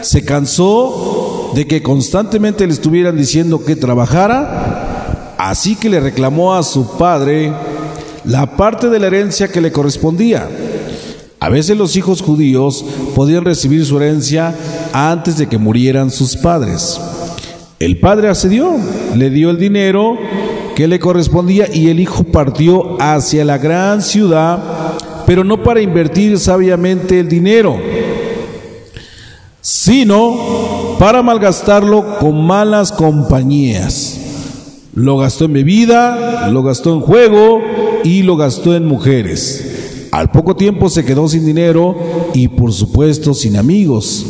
se 0.00 0.24
cansó 0.24 1.50
de 1.54 1.66
que 1.66 1.82
constantemente 1.82 2.66
le 2.66 2.72
estuvieran 2.72 3.16
diciendo 3.16 3.64
que 3.64 3.76
trabajara, 3.76 5.34
así 5.38 5.76
que 5.76 5.90
le 5.90 6.00
reclamó 6.00 6.54
a 6.54 6.62
su 6.62 6.96
padre 6.96 7.52
la 8.24 8.56
parte 8.56 8.88
de 8.88 8.98
la 8.98 9.08
herencia 9.08 9.48
que 9.48 9.60
le 9.60 9.72
correspondía. 9.72 10.48
A 11.38 11.48
veces 11.48 11.76
los 11.76 11.96
hijos 11.96 12.22
judíos 12.22 12.84
podían 13.14 13.44
recibir 13.44 13.84
su 13.84 13.96
herencia 13.98 14.54
antes 14.92 15.36
de 15.38 15.48
que 15.48 15.58
murieran 15.58 16.10
sus 16.10 16.36
padres. 16.36 17.00
El 17.78 18.00
padre 18.00 18.28
accedió, 18.28 18.74
le 19.14 19.28
dio 19.28 19.50
el 19.50 19.58
dinero 19.58 20.16
que 20.76 20.86
le 20.86 21.00
correspondía 21.00 21.68
y 21.72 21.88
el 21.88 22.00
hijo 22.00 22.22
partió 22.24 23.00
hacia 23.00 23.46
la 23.46 23.56
gran 23.56 24.02
ciudad, 24.02 24.58
pero 25.24 25.42
no 25.42 25.62
para 25.62 25.80
invertir 25.80 26.38
sabiamente 26.38 27.18
el 27.18 27.30
dinero, 27.30 27.78
sino 29.62 30.96
para 30.98 31.22
malgastarlo 31.22 32.18
con 32.18 32.46
malas 32.46 32.92
compañías. 32.92 34.20
Lo 34.92 35.16
gastó 35.16 35.46
en 35.46 35.54
bebida, 35.54 36.50
lo 36.50 36.62
gastó 36.62 36.92
en 36.92 37.00
juego 37.00 37.62
y 38.04 38.22
lo 38.22 38.36
gastó 38.36 38.76
en 38.76 38.84
mujeres. 38.84 40.08
Al 40.12 40.30
poco 40.30 40.56
tiempo 40.56 40.90
se 40.90 41.06
quedó 41.06 41.26
sin 41.26 41.46
dinero 41.46 41.96
y 42.34 42.48
por 42.48 42.70
supuesto 42.74 43.32
sin 43.32 43.56
amigos, 43.56 44.26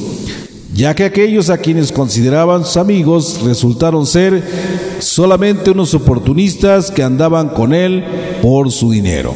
ya 0.76 0.94
que 0.94 1.04
aquellos 1.04 1.48
a 1.48 1.58
quienes 1.58 1.90
consideraban 1.90 2.64
sus 2.64 2.76
amigos 2.76 3.40
resultaron 3.42 4.06
ser 4.06 4.42
solamente 4.98 5.70
unos 5.70 5.94
oportunistas 5.94 6.90
que 6.90 7.02
andaban 7.02 7.48
con 7.48 7.72
él 7.72 8.04
por 8.42 8.70
su 8.70 8.90
dinero. 8.90 9.34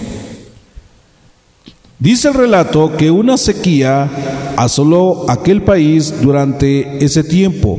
Dice 1.99 2.29
el 2.29 2.35
relato 2.35 2.97
que 2.97 3.11
una 3.11 3.37
sequía 3.37 4.11
asoló 4.57 5.31
aquel 5.31 5.63
país 5.63 6.15
durante 6.23 7.03
ese 7.05 7.25
tiempo 7.25 7.79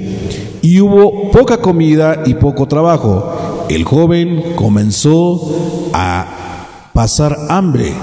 y 0.62 0.80
hubo 0.80 1.32
poca 1.32 1.58
comida 1.58 2.24
y 2.26 2.34
poco 2.36 2.68
trabajo. 2.68 3.66
El 3.70 3.84
joven 3.84 4.54
comenzó 4.56 5.90
a 5.94 6.68
pasar 6.94 7.38
hambre. 7.50 7.94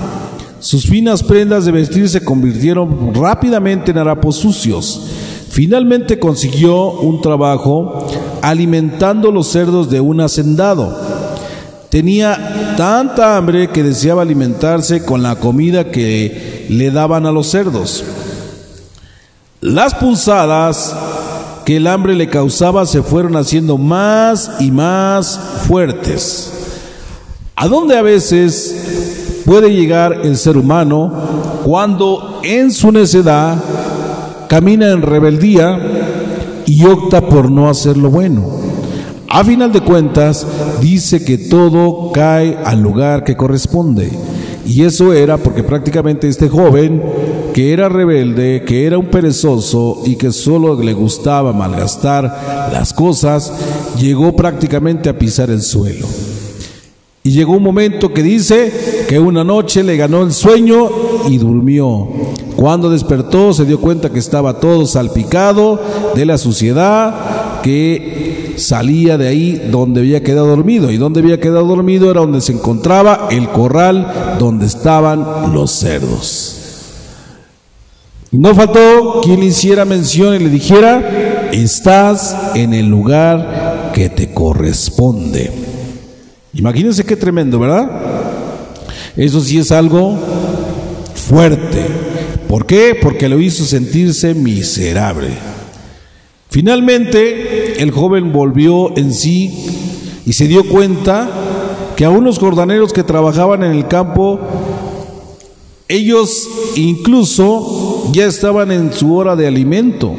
Sus 0.60 0.86
finas 0.86 1.22
prendas 1.22 1.64
de 1.64 1.72
vestir 1.72 2.08
se 2.08 2.24
convirtieron 2.24 3.14
rápidamente 3.14 3.92
en 3.92 3.98
harapos 3.98 4.36
sucios. 4.36 5.07
Finalmente 5.58 6.20
consiguió 6.20 6.92
un 6.92 7.20
trabajo 7.20 8.06
alimentando 8.42 9.32
los 9.32 9.48
cerdos 9.48 9.90
de 9.90 10.00
un 10.00 10.20
hacendado. 10.20 10.96
Tenía 11.88 12.74
tanta 12.76 13.36
hambre 13.36 13.68
que 13.70 13.82
deseaba 13.82 14.22
alimentarse 14.22 15.04
con 15.04 15.20
la 15.20 15.34
comida 15.34 15.90
que 15.90 16.66
le 16.68 16.92
daban 16.92 17.26
a 17.26 17.32
los 17.32 17.48
cerdos. 17.48 18.04
Las 19.60 19.96
punzadas 19.96 20.94
que 21.64 21.78
el 21.78 21.88
hambre 21.88 22.14
le 22.14 22.28
causaba 22.28 22.86
se 22.86 23.02
fueron 23.02 23.34
haciendo 23.34 23.78
más 23.78 24.60
y 24.60 24.70
más 24.70 25.40
fuertes. 25.66 26.52
¿A 27.56 27.66
dónde 27.66 27.98
a 27.98 28.02
veces 28.02 29.42
puede 29.44 29.70
llegar 29.70 30.20
el 30.22 30.36
ser 30.36 30.56
humano 30.56 31.12
cuando 31.64 32.38
en 32.44 32.70
su 32.70 32.92
necedad 32.92 33.58
camina 34.48 34.90
en 34.90 35.02
rebeldía 35.02 35.78
y 36.66 36.84
opta 36.84 37.20
por 37.20 37.50
no 37.50 37.68
hacer 37.68 37.96
lo 37.96 38.10
bueno? 38.10 38.46
A 39.30 39.44
final 39.44 39.72
de 39.72 39.82
cuentas, 39.82 40.46
dice 40.80 41.22
que 41.22 41.36
todo 41.36 42.12
cae 42.12 42.56
al 42.64 42.80
lugar 42.80 43.24
que 43.24 43.36
corresponde. 43.36 44.10
Y 44.66 44.82
eso 44.82 45.12
era 45.12 45.36
porque 45.36 45.62
prácticamente 45.62 46.28
este 46.28 46.48
joven 46.48 47.02
que 47.52 47.72
era 47.72 47.88
rebelde, 47.88 48.62
que 48.66 48.86
era 48.86 48.98
un 48.98 49.06
perezoso 49.06 50.02
y 50.04 50.16
que 50.16 50.32
solo 50.32 50.80
le 50.80 50.92
gustaba 50.92 51.52
malgastar 51.52 52.68
las 52.72 52.92
cosas, 52.92 53.52
llegó 53.98 54.34
prácticamente 54.34 55.08
a 55.08 55.18
pisar 55.18 55.50
el 55.50 55.62
suelo. 55.62 56.06
Y 57.22 57.30
llegó 57.32 57.54
un 57.54 57.62
momento 57.62 58.12
que 58.12 58.22
dice 58.22 59.04
que 59.08 59.18
una 59.18 59.44
noche 59.44 59.82
le 59.82 59.96
ganó 59.96 60.22
el 60.22 60.32
sueño 60.32 60.88
y 61.28 61.36
durmió. 61.36 62.08
Cuando 62.58 62.90
despertó 62.90 63.52
se 63.52 63.64
dio 63.64 63.80
cuenta 63.80 64.10
que 64.10 64.18
estaba 64.18 64.58
todo 64.58 64.84
salpicado 64.84 65.80
de 66.16 66.26
la 66.26 66.36
suciedad 66.38 67.60
que 67.62 68.54
salía 68.56 69.16
de 69.16 69.28
ahí 69.28 69.68
donde 69.70 70.00
había 70.00 70.24
quedado 70.24 70.48
dormido. 70.48 70.90
Y 70.90 70.96
donde 70.96 71.20
había 71.20 71.38
quedado 71.38 71.64
dormido 71.64 72.10
era 72.10 72.18
donde 72.18 72.40
se 72.40 72.50
encontraba 72.50 73.28
el 73.30 73.48
corral 73.50 74.36
donde 74.40 74.66
estaban 74.66 75.54
los 75.54 75.70
cerdos. 75.70 76.56
No 78.32 78.52
faltó 78.56 79.20
quien 79.22 79.38
le 79.38 79.46
hiciera 79.46 79.84
mención 79.84 80.34
y 80.34 80.40
le 80.40 80.50
dijera, 80.50 81.50
estás 81.52 82.36
en 82.56 82.74
el 82.74 82.88
lugar 82.88 83.92
que 83.94 84.08
te 84.08 84.34
corresponde. 84.34 85.52
Imagínense 86.54 87.04
qué 87.04 87.14
tremendo, 87.14 87.60
¿verdad? 87.60 87.88
Eso 89.16 89.40
sí 89.40 89.58
es 89.58 89.70
algo 89.70 90.18
fuerte. 91.14 92.07
¿Por 92.48 92.66
qué? 92.66 92.98
Porque 93.00 93.28
lo 93.28 93.40
hizo 93.40 93.64
sentirse 93.64 94.34
miserable. 94.34 95.28
Finalmente, 96.48 97.82
el 97.82 97.90
joven 97.90 98.32
volvió 98.32 98.96
en 98.96 99.12
sí 99.12 99.52
y 100.24 100.32
se 100.32 100.48
dio 100.48 100.66
cuenta 100.66 101.30
que 101.94 102.04
a 102.04 102.10
unos 102.10 102.38
jordaneros 102.38 102.92
que 102.92 103.02
trabajaban 103.02 103.64
en 103.64 103.72
el 103.72 103.86
campo, 103.86 104.40
ellos 105.88 106.48
incluso 106.76 108.10
ya 108.12 108.26
estaban 108.26 108.72
en 108.72 108.92
su 108.92 109.14
hora 109.14 109.36
de 109.36 109.46
alimento. 109.46 110.14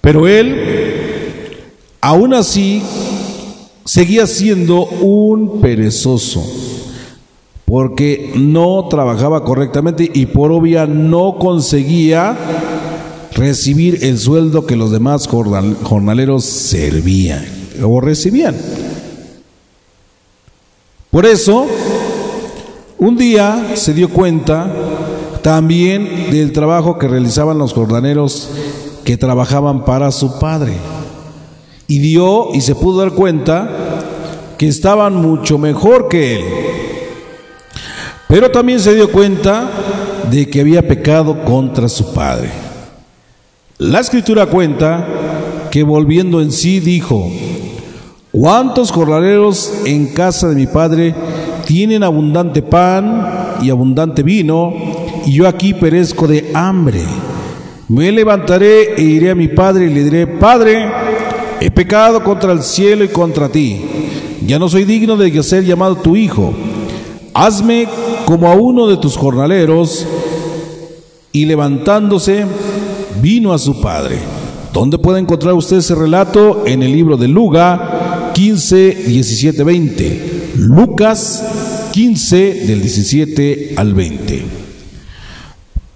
Pero 0.00 0.26
él, 0.26 1.58
aún 2.00 2.32
así, 2.32 2.82
seguía 3.84 4.26
siendo 4.26 4.84
un 4.86 5.60
perezoso, 5.60 6.42
porque 7.70 8.32
no 8.34 8.88
trabajaba 8.90 9.44
correctamente 9.44 10.10
y 10.12 10.26
por 10.26 10.50
obvia 10.50 10.88
no 10.88 11.36
conseguía 11.38 12.36
recibir 13.32 14.00
el 14.02 14.18
sueldo 14.18 14.66
que 14.66 14.74
los 14.74 14.90
demás 14.90 15.28
jornaleros 15.28 16.44
servían 16.44 17.44
o 17.80 18.00
recibían. 18.00 18.56
Por 21.12 21.24
eso, 21.26 21.68
un 22.98 23.16
día 23.16 23.74
se 23.76 23.94
dio 23.94 24.08
cuenta 24.08 24.74
también 25.40 26.32
del 26.32 26.50
trabajo 26.50 26.98
que 26.98 27.06
realizaban 27.06 27.58
los 27.58 27.72
jordaneros 27.72 28.50
que 29.04 29.16
trabajaban 29.16 29.84
para 29.84 30.10
su 30.10 30.40
padre. 30.40 30.72
Y 31.86 32.00
dio 32.00 32.52
y 32.52 32.62
se 32.62 32.74
pudo 32.74 32.98
dar 32.98 33.12
cuenta 33.12 33.70
que 34.58 34.66
estaban 34.66 35.14
mucho 35.14 35.56
mejor 35.56 36.08
que 36.08 36.34
él. 36.34 36.69
Pero 38.30 38.50
también 38.50 38.80
se 38.80 38.94
dio 38.94 39.12
cuenta 39.12 39.70
de 40.30 40.48
que 40.48 40.62
había 40.62 40.86
pecado 40.86 41.44
contra 41.44 41.88
su 41.88 42.14
padre. 42.14 42.48
La 43.76 44.00
escritura 44.00 44.46
cuenta 44.46 45.06
que 45.70 45.82
volviendo 45.82 46.40
en 46.40 46.52
sí 46.52 46.80
dijo, 46.80 47.30
¿cuántos 48.32 48.90
jornaleros 48.90 49.72
en 49.84 50.14
casa 50.14 50.48
de 50.48 50.54
mi 50.54 50.66
padre 50.66 51.14
tienen 51.66 52.02
abundante 52.02 52.62
pan 52.62 53.58
y 53.62 53.70
abundante 53.70 54.22
vino, 54.22 54.72
y 55.26 55.32
yo 55.32 55.46
aquí 55.46 55.74
perezco 55.74 56.26
de 56.26 56.50
hambre. 56.54 57.02
Me 57.88 58.10
levantaré 58.12 58.94
e 58.96 59.02
iré 59.02 59.30
a 59.30 59.34
mi 59.34 59.48
padre 59.48 59.86
y 59.86 59.94
le 59.94 60.04
diré, 60.04 60.26
Padre, 60.26 60.88
he 61.60 61.70
pecado 61.70 62.22
contra 62.22 62.52
el 62.52 62.62
cielo 62.62 63.04
y 63.04 63.08
contra 63.08 63.48
ti. 63.48 63.80
Ya 64.46 64.58
no 64.58 64.68
soy 64.68 64.84
digno 64.84 65.16
de 65.16 65.42
ser 65.42 65.64
llamado 65.64 65.96
tu 65.96 66.16
hijo. 66.16 66.54
Hazme 67.34 67.86
como 68.30 68.46
a 68.48 68.54
uno 68.54 68.86
de 68.86 68.96
tus 68.96 69.16
jornaleros. 69.16 70.06
Y 71.32 71.46
levantándose, 71.46 72.46
vino 73.20 73.52
a 73.52 73.58
su 73.58 73.80
padre. 73.80 74.18
¿Dónde 74.72 74.98
puede 74.98 75.18
encontrar 75.18 75.54
usted 75.54 75.78
ese 75.78 75.96
relato? 75.96 76.62
En 76.64 76.84
el 76.84 76.92
libro 76.92 77.16
de 77.16 77.26
Luga 77.26 78.30
15, 78.32 78.94
17, 79.08 79.64
20. 79.64 80.52
Lucas 80.58 81.42
15 81.90 82.36
del 82.68 82.80
17 82.80 83.74
al 83.76 83.94
20. 83.94 84.44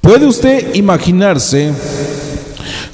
¿Puede 0.01 0.27
usted 0.27 0.75
imaginarse 0.75 1.71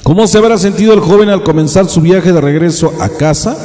cómo 0.03 0.27
se 0.27 0.37
habrá 0.37 0.59
sentido 0.59 0.93
el 0.93 0.99
joven 0.99 1.29
al 1.29 1.41
comenzar 1.41 1.87
su 1.87 2.01
viaje 2.01 2.31
de 2.31 2.41
regreso 2.41 2.93
a 2.99 3.09
casa? 3.09 3.57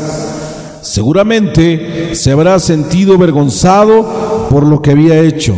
Seguramente 0.82 2.14
se 2.14 2.30
habrá 2.30 2.58
sentido 2.60 3.14
avergonzado 3.14 4.25
por 4.50 4.66
lo 4.66 4.80
que 4.82 4.92
había 4.92 5.20
hecho. 5.20 5.54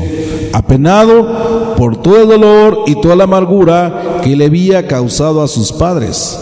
apenado 0.53 1.75
por 1.77 2.01
todo 2.01 2.23
el 2.23 2.29
dolor 2.29 2.85
y 2.87 3.01
toda 3.01 3.15
la 3.15 3.25
amargura 3.25 4.21
que 4.25 4.35
le 4.35 4.47
había 4.47 4.87
causado 4.89 5.43
a 5.43 5.49
sus 5.49 5.73
padres. 5.73 6.39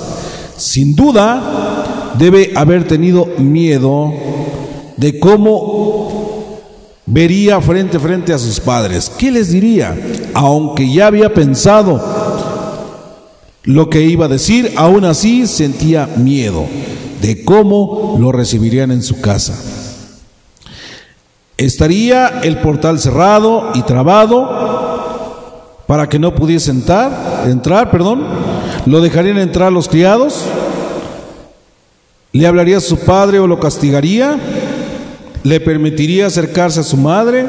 Sin 0.57 0.95
duda, 0.95 2.13
debe 2.19 2.53
haber 2.55 2.87
tenido 2.87 3.27
miedo 3.39 4.13
de 4.97 5.19
cómo 5.19 6.57
vería 7.05 7.61
frente 7.61 7.97
a 7.97 8.01
frente 8.01 8.33
a 8.33 8.39
sus 8.39 8.61
padres. 8.61 9.11
¿Qué 9.17 9.31
les 9.31 9.51
diría? 9.51 9.97
Aunque 10.35 10.91
ya 10.91 11.09
había 11.09 11.35
pensado 11.35 12.01
lo 13.65 13.91
que 13.91 14.03
iba 14.03 14.27
a 14.27 14.29
decir, 14.29 14.73
aún 14.77 15.05
así 15.05 15.47
sentía 15.47 16.09
miedo 16.17 16.65
de 17.21 17.45
cómo 17.45 18.17
lo 18.21 18.33
recibirían 18.33 18.91
en 18.93 19.03
su 19.03 19.21
casa. 19.21 19.76
Estaría 21.57 22.41
el 22.43 22.59
portal 22.59 22.99
cerrado 22.99 23.71
y 23.75 23.83
trabado 23.83 24.77
para 25.87 26.09
que 26.09 26.19
no 26.19 26.35
pudiese 26.35 26.71
entrar, 26.71 27.45
entrar, 27.47 27.91
perdón. 27.91 28.27
Lo 28.85 29.01
dejarían 29.01 29.39
entrar 29.39 29.73
los 29.73 29.89
criados. 29.89 30.43
Le 32.33 32.47
hablaría 32.47 32.77
a 32.77 32.81
su 32.81 32.99
padre 32.99 33.39
o 33.39 33.47
lo 33.47 33.59
castigaría. 33.59 34.39
Le 35.45 35.61
permitiría 35.61 36.27
acercarse 36.27 36.81
a 36.81 36.83
su 36.83 36.99
madre. 36.99 37.47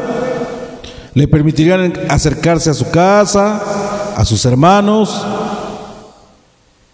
Le 1.13 1.27
permitirían 1.27 1.93
acercarse 2.07 2.69
a 2.69 2.73
su 2.73 2.89
casa, 2.89 3.61
a 4.15 4.23
sus 4.23 4.45
hermanos. 4.45 5.25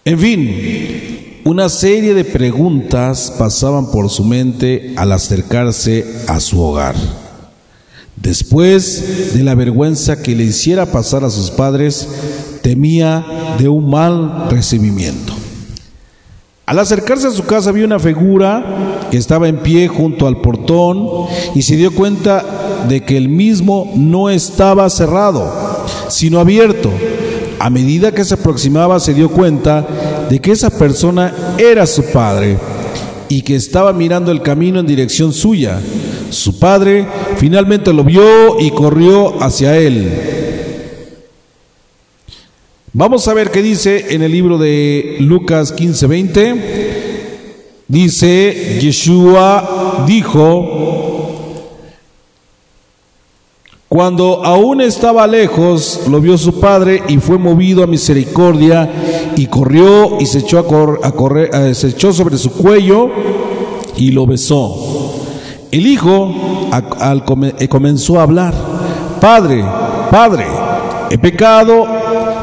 En 0.06 0.18
fin, 0.18 1.13
una 1.46 1.68
serie 1.68 2.14
de 2.14 2.24
preguntas 2.24 3.34
pasaban 3.38 3.92
por 3.92 4.10
su 4.10 4.24
mente 4.24 4.94
al 4.96 5.12
acercarse 5.12 6.06
a 6.28 6.40
su 6.40 6.62
hogar. 6.62 6.96
Después 8.16 9.34
de 9.34 9.44
la 9.44 9.54
vergüenza 9.54 10.22
que 10.22 10.36
le 10.36 10.46
hiciera 10.46 10.86
pasar 10.86 11.26
a 11.26 11.30
sus 11.30 11.52
padres, 11.52 12.08
temía 12.62 13.26
de 13.58 13.68
un 13.68 13.90
mal 13.90 14.48
recibimiento. 14.50 15.34
Al 16.66 16.80
acercarse 16.80 17.28
a 17.28 17.32
su 17.32 17.44
casa 17.44 17.74
vio 17.74 17.86
una 17.86 18.00
figura 18.00 19.08
que 19.12 19.18
estaba 19.18 19.50
en 19.50 19.58
pie 19.58 19.90
junto 19.90 20.28
al 20.28 20.40
portón 20.40 21.28
y 21.54 21.62
se 21.64 21.76
dio 21.76 21.94
cuenta 21.94 22.86
de 22.88 23.04
que 23.04 23.18
el 23.18 23.28
mismo 23.28 23.92
no 23.96 24.30
estaba 24.30 24.90
cerrado, 24.90 25.52
sino 26.08 26.40
abierto. 26.40 26.90
A 27.60 27.70
medida 27.70 28.14
que 28.14 28.24
se 28.24 28.36
aproximaba 28.36 29.00
se 29.02 29.14
dio 29.14 29.30
cuenta 29.30 29.86
de 30.30 30.40
que 30.40 30.52
esa 30.52 30.70
persona 30.70 31.56
era 31.58 31.86
su 31.86 32.04
padre 32.12 32.58
y 33.30 33.42
que 33.42 33.56
estaba 33.56 33.94
mirando 33.94 34.32
el 34.32 34.42
camino 34.42 34.80
en 34.80 34.88
dirección 34.88 35.34
suya. 35.34 35.80
Su 36.30 36.60
padre 36.60 37.06
finalmente 37.38 37.94
lo 37.94 38.04
vio 38.04 38.60
y 38.60 38.72
corrió 38.72 39.42
hacia 39.42 39.78
él. 39.78 40.12
Vamos 42.94 43.28
a 43.28 43.34
ver 43.34 43.50
qué 43.50 43.64
dice 43.64 44.14
en 44.14 44.22
el 44.22 44.32
libro 44.32 44.58
de 44.58 45.18
Lucas 45.20 45.76
15:20. 45.76 47.02
Dice, 47.88 48.80
Yeshua 48.80 50.06
dijo, 50.08 51.04
cuando 53.94 54.44
aún 54.44 54.82
estaba 54.82 55.28
lejos, 55.28 56.02
lo 56.10 56.20
vio 56.20 56.36
su 56.36 56.60
padre 56.60 57.04
y 57.08 57.18
fue 57.18 57.38
movido 57.38 57.84
a 57.84 57.88
misericordia 57.88 58.90
y 59.36 59.48
corrió 59.48 60.20
y 60.20 60.26
se 60.26 60.40
echó, 60.40 60.60
a, 60.60 61.12
correr, 61.12 61.50
eh, 61.54 61.74
se 61.74 61.90
echó 61.90 62.14
sobre 62.14 62.38
su 62.38 62.52
cuello 62.52 63.10
y 63.98 64.12
lo 64.12 64.26
besó. 64.26 65.14
El 65.72 65.88
hijo 65.88 66.32
al, 66.72 67.24
eh, 67.60 67.68
comenzó 67.68 68.20
a 68.20 68.24
hablar, 68.24 68.54
Padre, 69.20 69.64
Padre, 70.12 70.46
he 71.10 71.18
pecado 71.18 71.86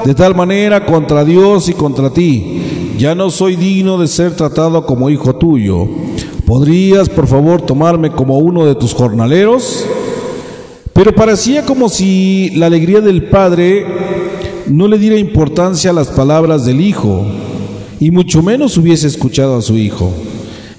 de 0.04 0.14
tal 0.14 0.35
manera 0.35 0.85
contra 0.85 1.24
Dios 1.24 1.68
y 1.68 1.74
contra 1.74 2.11
ti. 2.11 2.96
Ya 2.98 3.14
no 3.14 3.31
soy 3.31 3.57
digno 3.57 3.98
de 3.98 4.09
ser 4.09 4.37
tratado 4.37 4.85
como 4.85 5.09
hijo 5.11 5.35
tuyo. 5.35 5.88
¿Podrías, 6.44 7.09
por 7.09 7.26
favor, 7.26 7.62
tomarme 7.62 8.11
como 8.11 8.38
uno 8.38 8.66
de 8.66 8.74
tus 8.74 8.92
jornaleros? 8.92 9.87
Pero 10.92 11.14
parecía 11.14 11.64
como 11.64 11.88
si 11.88 12.50
la 12.57 12.66
alegría 12.66 13.00
del 13.00 13.24
padre 13.31 13.87
no 14.70 14.88
le 14.88 14.98
diera 14.98 15.16
importancia 15.16 15.90
a 15.90 15.94
las 15.94 16.09
palabras 16.09 16.64
del 16.64 16.80
hijo, 16.80 17.26
y 17.98 18.11
mucho 18.11 18.42
menos 18.42 18.76
hubiese 18.76 19.06
escuchado 19.06 19.59
a 19.59 19.62
su 19.62 19.76
hijo. 19.76 20.12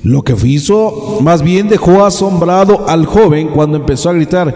Lo 0.04 0.24
que 0.24 0.36
hizo 0.44 1.20
más 1.22 1.44
bien 1.44 1.70
dejó 1.70 2.04
asombrado 2.04 2.90
al 2.90 3.06
joven 3.06 3.50
cuando 3.50 3.78
empezó 3.78 4.10
a 4.10 4.14
gritar, 4.14 4.56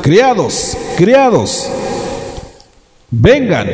criados, 0.00 0.76
criados, 0.96 1.68
vengan 3.10 3.66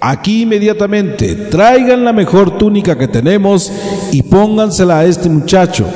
aquí 0.00 0.42
inmediatamente, 0.42 1.34
traigan 1.34 2.04
la 2.04 2.12
mejor 2.14 2.56
túnica 2.56 2.96
que 2.96 3.08
tenemos 3.08 3.70
y 4.12 4.22
póngansela 4.22 5.00
a 5.00 5.04
este 5.04 5.28
muchacho. 5.28 5.86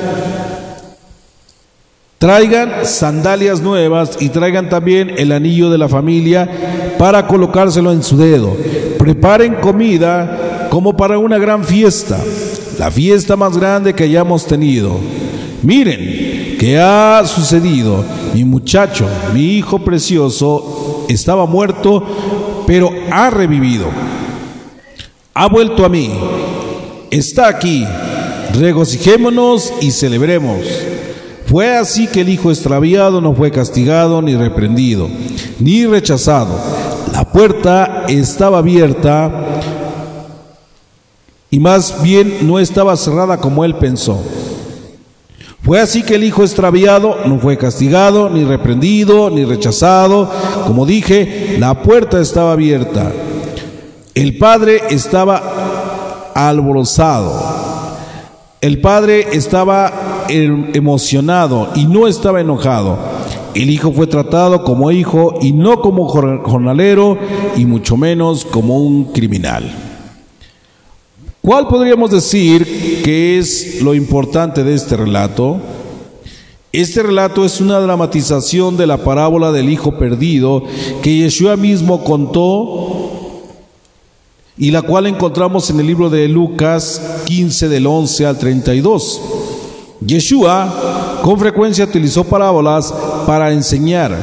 Traigan 2.19 2.85
sandalias 2.85 3.61
nuevas 3.61 4.17
y 4.19 4.29
traigan 4.29 4.67
también 4.67 5.09
el 5.17 5.31
anillo 5.31 5.69
de 5.69 5.77
la 5.77 5.87
familia 5.87 6.49
para 6.99 7.25
colocárselo 7.25 7.93
en 7.93 8.03
su 8.03 8.17
dedo. 8.17 8.57
Preparen 8.97 9.55
comida 9.55 10.67
como 10.69 10.97
para 10.97 11.17
una 11.17 11.37
gran 11.37 11.63
fiesta, 11.63 12.19
la 12.77 12.91
fiesta 12.91 13.37
más 13.37 13.57
grande 13.57 13.93
que 13.93 14.03
hayamos 14.03 14.45
tenido. 14.45 14.97
Miren, 15.63 16.57
¿qué 16.59 16.77
ha 16.77 17.23
sucedido? 17.25 18.03
Mi 18.33 18.43
muchacho, 18.43 19.07
mi 19.33 19.55
hijo 19.57 19.79
precioso, 19.79 21.05
estaba 21.07 21.45
muerto, 21.45 22.03
pero 22.67 22.91
ha 23.09 23.29
revivido. 23.29 23.85
Ha 25.33 25.47
vuelto 25.47 25.85
a 25.85 25.89
mí. 25.89 26.11
Está 27.09 27.47
aquí. 27.47 27.85
Regocijémonos 28.59 29.71
y 29.79 29.91
celebremos. 29.91 30.65
Fue 31.45 31.77
así 31.77 32.07
que 32.07 32.21
el 32.21 32.29
hijo 32.29 32.51
extraviado 32.51 33.21
no 33.21 33.33
fue 33.33 33.51
castigado 33.51 34.21
ni 34.21 34.35
reprendido, 34.35 35.09
ni 35.59 35.85
rechazado. 35.85 36.78
La 37.13 37.25
puerta 37.25 38.05
estaba 38.07 38.59
abierta 38.59 39.31
y 41.49 41.59
más 41.59 42.01
bien 42.01 42.47
no 42.47 42.59
estaba 42.59 42.95
cerrada 42.95 43.37
como 43.37 43.65
él 43.65 43.75
pensó. 43.75 44.23
Fue 45.61 45.79
así 45.81 46.03
que 46.03 46.15
el 46.15 46.23
hijo 46.23 46.43
extraviado 46.43 47.17
no 47.25 47.37
fue 47.39 47.57
castigado, 47.57 48.29
ni 48.29 48.45
reprendido, 48.45 49.29
ni 49.29 49.43
rechazado. 49.43 50.29
Como 50.65 50.85
dije, 50.85 51.57
la 51.59 51.81
puerta 51.83 52.19
estaba 52.21 52.53
abierta. 52.53 53.11
El 54.15 54.37
padre 54.37 54.81
estaba 54.89 56.31
alborozado. 56.33 57.59
El 58.61 58.81
padre 58.81 59.27
estaba 59.33 60.25
emocionado 60.27 61.69
y 61.75 61.85
no 61.85 62.07
estaba 62.07 62.41
enojado. 62.41 62.97
El 63.59 63.69
hijo 63.71 63.91
fue 63.91 64.07
tratado 64.07 64.63
como 64.63 64.89
hijo 64.89 65.37
y 65.41 65.51
no 65.51 65.81
como 65.81 66.07
jornalero 66.07 67.17
y 67.57 67.65
mucho 67.65 67.97
menos 67.97 68.45
como 68.45 68.81
un 68.81 69.11
criminal. 69.11 69.69
¿Cuál 71.41 71.67
podríamos 71.67 72.09
decir 72.09 73.01
que 73.03 73.37
es 73.37 73.81
lo 73.81 73.93
importante 73.93 74.63
de 74.63 74.75
este 74.75 74.95
relato? 74.95 75.59
Este 76.71 77.03
relato 77.03 77.43
es 77.43 77.59
una 77.59 77.81
dramatización 77.81 78.77
de 78.77 78.87
la 78.87 79.03
parábola 79.03 79.51
del 79.51 79.69
hijo 79.69 79.97
perdido 79.97 80.63
que 81.01 81.17
Yeshua 81.17 81.57
mismo 81.57 82.05
contó 82.05 83.41
y 84.57 84.71
la 84.71 84.83
cual 84.83 85.07
encontramos 85.07 85.69
en 85.69 85.81
el 85.81 85.87
libro 85.87 86.09
de 86.09 86.29
Lucas 86.29 87.01
15 87.25 87.67
del 87.67 87.87
11 87.87 88.25
al 88.25 88.39
32. 88.39 89.21
Yeshua 89.99 90.88
con 91.23 91.39
frecuencia 91.39 91.85
utilizó 91.85 92.23
parábolas 92.23 92.93
para 93.25 93.51
enseñar. 93.51 94.17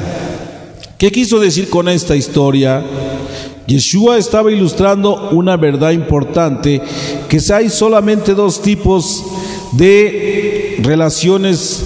¿Qué 0.98 1.10
quiso 1.10 1.38
decir 1.38 1.68
con 1.68 1.88
esta 1.88 2.16
historia? 2.16 2.82
Yeshua 3.66 4.16
estaba 4.16 4.52
ilustrando 4.52 5.30
una 5.30 5.56
verdad 5.56 5.90
importante, 5.90 6.80
que 7.28 7.40
hay 7.52 7.68
solamente 7.68 8.34
dos 8.34 8.62
tipos 8.62 9.24
de 9.72 10.76
relaciones 10.82 11.84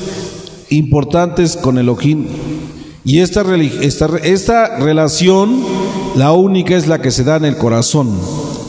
importantes 0.69 1.57
con 1.57 1.79
Elohim. 1.79 2.27
Y 3.05 3.21
esta, 3.21 3.43
esta, 3.81 4.07
esta 4.23 4.79
relación, 4.79 5.65
la 6.17 6.33
única 6.33 6.77
es 6.77 6.87
la 6.87 7.01
que 7.01 7.11
se 7.11 7.25
da 7.25 7.37
en 7.37 7.47
el 7.47 7.57
corazón 7.57 8.11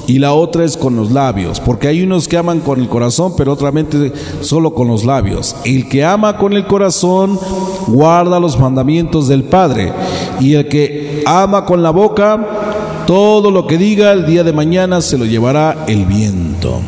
y 0.07 0.19
la 0.19 0.33
otra 0.33 0.63
es 0.63 0.77
con 0.77 0.95
los 0.95 1.11
labios, 1.11 1.59
porque 1.59 1.87
hay 1.87 2.01
unos 2.01 2.27
que 2.27 2.37
aman 2.37 2.59
con 2.59 2.79
el 2.79 2.87
corazón, 2.87 3.33
pero 3.37 3.53
otra 3.53 3.71
mente 3.71 4.11
solo 4.41 4.73
con 4.73 4.87
los 4.87 5.05
labios. 5.05 5.55
El 5.65 5.87
que 5.87 6.03
ama 6.03 6.37
con 6.37 6.53
el 6.53 6.67
corazón 6.67 7.39
guarda 7.87 8.39
los 8.39 8.59
mandamientos 8.59 9.27
del 9.27 9.43
Padre, 9.43 9.91
y 10.39 10.55
el 10.55 10.67
que 10.67 11.23
ama 11.25 11.65
con 11.65 11.83
la 11.83 11.91
boca, 11.91 13.03
todo 13.05 13.51
lo 13.51 13.67
que 13.67 13.77
diga 13.77 14.11
el 14.11 14.25
día 14.25 14.43
de 14.43 14.53
mañana 14.53 15.01
se 15.01 15.17
lo 15.17 15.25
llevará 15.25 15.85
el 15.87 16.05
viento. 16.05 16.79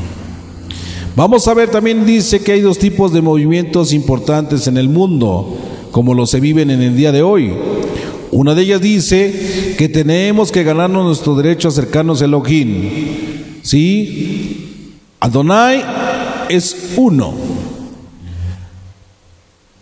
Vamos 1.15 1.47
a 1.47 1.53
ver, 1.53 1.69
también 1.69 2.05
dice 2.05 2.43
que 2.43 2.53
hay 2.53 2.61
dos 2.61 2.79
tipos 2.79 3.13
de 3.13 3.21
movimientos 3.21 3.93
importantes 3.93 4.67
en 4.67 4.77
el 4.77 4.89
mundo, 4.89 5.55
como 5.91 6.15
los 6.15 6.31
se 6.31 6.39
viven 6.39 6.71
en 6.71 6.81
el 6.81 6.95
día 6.95 7.11
de 7.11 7.21
hoy. 7.21 7.53
Una 8.33 8.55
de 8.55 8.63
ellas 8.63 8.81
dice 8.81 9.75
que 9.77 9.87
tenemos 9.89 10.51
que 10.51 10.63
ganarnos 10.63 11.05
nuestro 11.05 11.35
derecho 11.35 11.67
a 11.67 11.71
acercarnos 11.71 12.21
a 12.21 12.25
Elohim. 12.25 12.89
¿Sí? 13.61 14.81
Adonai 15.19 15.83
es 16.49 16.93
uno. 16.97 17.33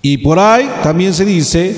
Y 0.02 0.18
por 0.18 0.38
ahí 0.38 0.70
también 0.84 1.14
se 1.14 1.24
dice 1.24 1.76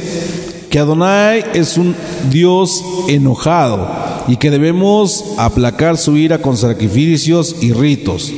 que 0.71 0.79
Adonai 0.79 1.45
es 1.53 1.77
un 1.77 1.95
Dios 2.31 2.83
enojado 3.07 3.88
y 4.27 4.38
que 4.38 4.49
debemos 4.49 5.25
aplacar 5.38 5.97
su 5.97 6.17
ira 6.17 6.41
con 6.41 6.57
sacrificios 6.57 7.55
y 7.62 7.71
ritos. 7.71 8.33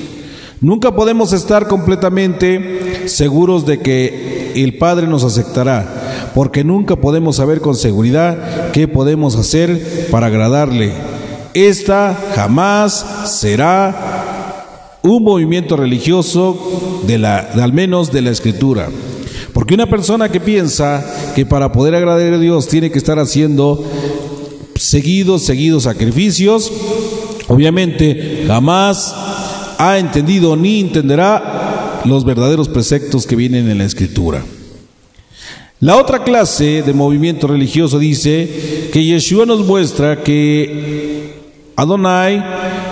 Nunca 0.59 0.93
podemos 0.93 1.31
estar 1.31 1.69
completamente 1.69 3.07
seguros 3.07 3.65
de 3.65 3.79
que 3.79 4.51
el 4.55 4.77
Padre 4.77 5.07
nos 5.07 5.23
aceptará, 5.23 5.94
porque 6.35 6.65
nunca 6.65 6.97
podemos 6.97 7.37
saber 7.37 7.61
con 7.61 7.75
seguridad 7.75 8.71
qué 8.73 8.89
podemos 8.89 9.37
hacer 9.37 10.09
para 10.11 10.27
agradarle. 10.27 10.91
Esta 11.53 12.13
jamás 12.35 13.05
será 13.39 14.97
un 15.01 15.23
movimiento 15.23 15.77
religioso 15.77 17.01
de 17.07 17.19
la, 17.19 17.37
al 17.37 17.71
menos 17.71 18.11
de 18.11 18.21
la 18.21 18.31
escritura. 18.31 18.89
Porque 19.53 19.75
una 19.75 19.89
persona 19.89 20.27
que 20.27 20.41
piensa 20.41 21.31
que 21.35 21.45
para 21.45 21.71
poder 21.71 21.95
agradar 21.95 22.33
a 22.33 22.37
Dios 22.37 22.67
tiene 22.67 22.91
que 22.91 22.97
estar 22.97 23.17
haciendo 23.17 23.81
seguidos, 24.75 25.43
seguidos 25.43 25.83
sacrificios, 25.83 26.69
obviamente 27.47 28.43
jamás 28.45 29.15
ha 29.77 29.97
entendido 29.99 30.57
ni 30.57 30.81
entenderá 30.81 32.01
los 32.03 32.25
verdaderos 32.25 32.67
preceptos 32.67 33.25
que 33.25 33.37
vienen 33.37 33.69
en 33.69 33.77
la 33.77 33.85
escritura. 33.85 34.43
La 35.81 35.97
otra 35.97 36.23
clase 36.23 36.83
de 36.83 36.93
movimiento 36.93 37.47
religioso 37.47 37.99
dice 37.99 38.89
que 38.93 39.03
Yeshua 39.03 39.45
nos 39.45 39.59
muestra 39.65 40.23
que 40.23 41.33
Adonai, 41.75 42.41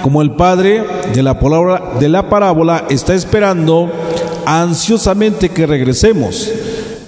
como 0.01 0.21
el 0.21 0.31
padre 0.31 0.83
de 1.13 1.23
la, 1.23 1.39
palabra, 1.39 1.93
de 1.97 2.09
la 2.09 2.27
parábola, 2.27 2.85
está 2.89 3.13
esperando 3.13 3.89
ansiosamente 4.45 5.47
que 5.47 5.65
regresemos. 5.65 6.51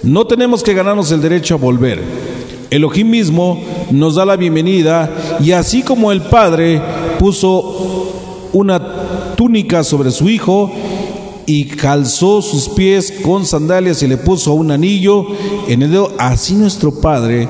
No 0.02 0.26
tenemos 0.26 0.62
que 0.62 0.72
ganarnos 0.72 1.12
el 1.12 1.20
derecho 1.20 1.56
a 1.56 1.58
volver. 1.58 2.02
Elohim 2.70 3.10
mismo 3.10 3.62
nos 3.90 4.14
da 4.14 4.24
la 4.24 4.36
bienvenida 4.36 5.10
y 5.40 5.52
así 5.52 5.82
como 5.82 6.10
el 6.10 6.22
Padre 6.22 6.80
puso 7.18 8.48
una 8.54 9.34
túnica 9.36 9.84
sobre 9.84 10.10
su 10.10 10.26
hijo 10.30 10.72
y 11.46 11.64
calzó 11.64 12.42
sus 12.42 12.68
pies 12.68 13.12
con 13.24 13.46
sandalias 13.46 14.02
y 14.02 14.08
le 14.08 14.16
puso 14.16 14.52
un 14.54 14.70
anillo 14.70 15.26
en 15.68 15.82
el 15.82 15.90
dedo, 15.90 16.12
así 16.18 16.54
nuestro 16.54 17.00
Padre 17.00 17.48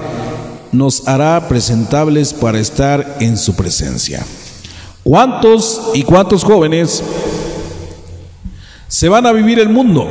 nos 0.72 1.08
hará 1.08 1.48
presentables 1.48 2.34
para 2.34 2.58
estar 2.58 3.16
en 3.20 3.36
su 3.36 3.54
presencia. 3.54 4.24
¿Cuántos 5.02 5.90
y 5.94 6.02
cuántos 6.02 6.44
jóvenes 6.44 7.02
se 8.88 9.08
van 9.08 9.26
a 9.26 9.32
vivir 9.32 9.58
el 9.58 9.68
mundo. 9.68 10.06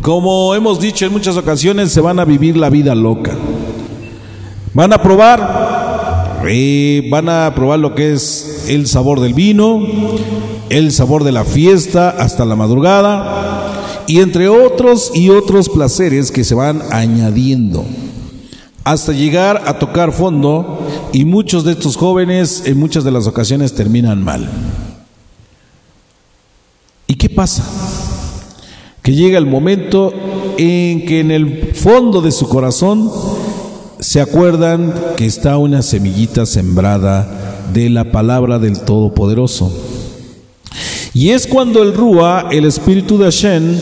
Como 0.00 0.54
hemos 0.54 0.80
dicho 0.80 1.06
en 1.06 1.12
muchas 1.12 1.36
ocasiones, 1.36 1.92
se 1.92 2.00
van 2.00 2.18
a 2.18 2.24
vivir 2.24 2.56
la 2.56 2.70
vida 2.70 2.94
loca. 2.94 3.32
Van 4.72 4.92
a 4.92 5.02
probar, 5.02 5.63
eh, 6.48 7.06
van 7.10 7.28
a 7.28 7.52
probar 7.54 7.78
lo 7.78 7.94
que 7.94 8.12
es 8.12 8.66
el 8.68 8.86
sabor 8.86 9.20
del 9.20 9.34
vino, 9.34 9.80
el 10.68 10.92
sabor 10.92 11.24
de 11.24 11.32
la 11.32 11.44
fiesta 11.44 12.10
hasta 12.10 12.44
la 12.44 12.56
madrugada 12.56 14.04
y 14.06 14.20
entre 14.20 14.48
otros 14.48 15.12
y 15.14 15.30
otros 15.30 15.68
placeres 15.68 16.30
que 16.30 16.44
se 16.44 16.54
van 16.54 16.82
añadiendo 16.90 17.84
hasta 18.84 19.12
llegar 19.12 19.62
a 19.66 19.78
tocar 19.78 20.12
fondo 20.12 20.86
y 21.12 21.24
muchos 21.24 21.64
de 21.64 21.72
estos 21.72 21.96
jóvenes 21.96 22.64
en 22.66 22.78
muchas 22.78 23.02
de 23.02 23.10
las 23.10 23.26
ocasiones 23.26 23.74
terminan 23.74 24.22
mal. 24.22 24.48
¿Y 27.06 27.14
qué 27.14 27.30
pasa? 27.30 27.64
Que 29.02 29.12
llega 29.12 29.38
el 29.38 29.46
momento 29.46 30.12
en 30.58 31.06
que 31.06 31.20
en 31.20 31.30
el 31.30 31.72
fondo 31.74 32.20
de 32.20 32.30
su 32.30 32.48
corazón 32.48 33.10
se 34.04 34.20
acuerdan 34.20 34.92
que 35.16 35.24
está 35.24 35.56
una 35.56 35.80
semillita 35.80 36.44
sembrada 36.44 37.26
de 37.72 37.88
la 37.88 38.12
palabra 38.12 38.58
del 38.58 38.80
Todopoderoso. 38.80 39.72
Y 41.14 41.30
es 41.30 41.46
cuando 41.46 41.82
el 41.82 41.94
Rúa, 41.94 42.48
el 42.50 42.66
Espíritu 42.66 43.16
de 43.16 43.24
Hashem, 43.24 43.78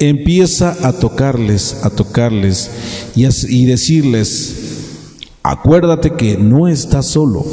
empieza 0.00 0.76
a 0.82 0.92
tocarles, 0.92 1.76
a 1.84 1.90
tocarles 1.90 2.70
y, 3.14 3.24
y 3.24 3.64
decirles, 3.66 4.56
acuérdate 5.44 6.14
que 6.14 6.36
no 6.36 6.66
estás 6.66 7.06
solo, 7.06 7.46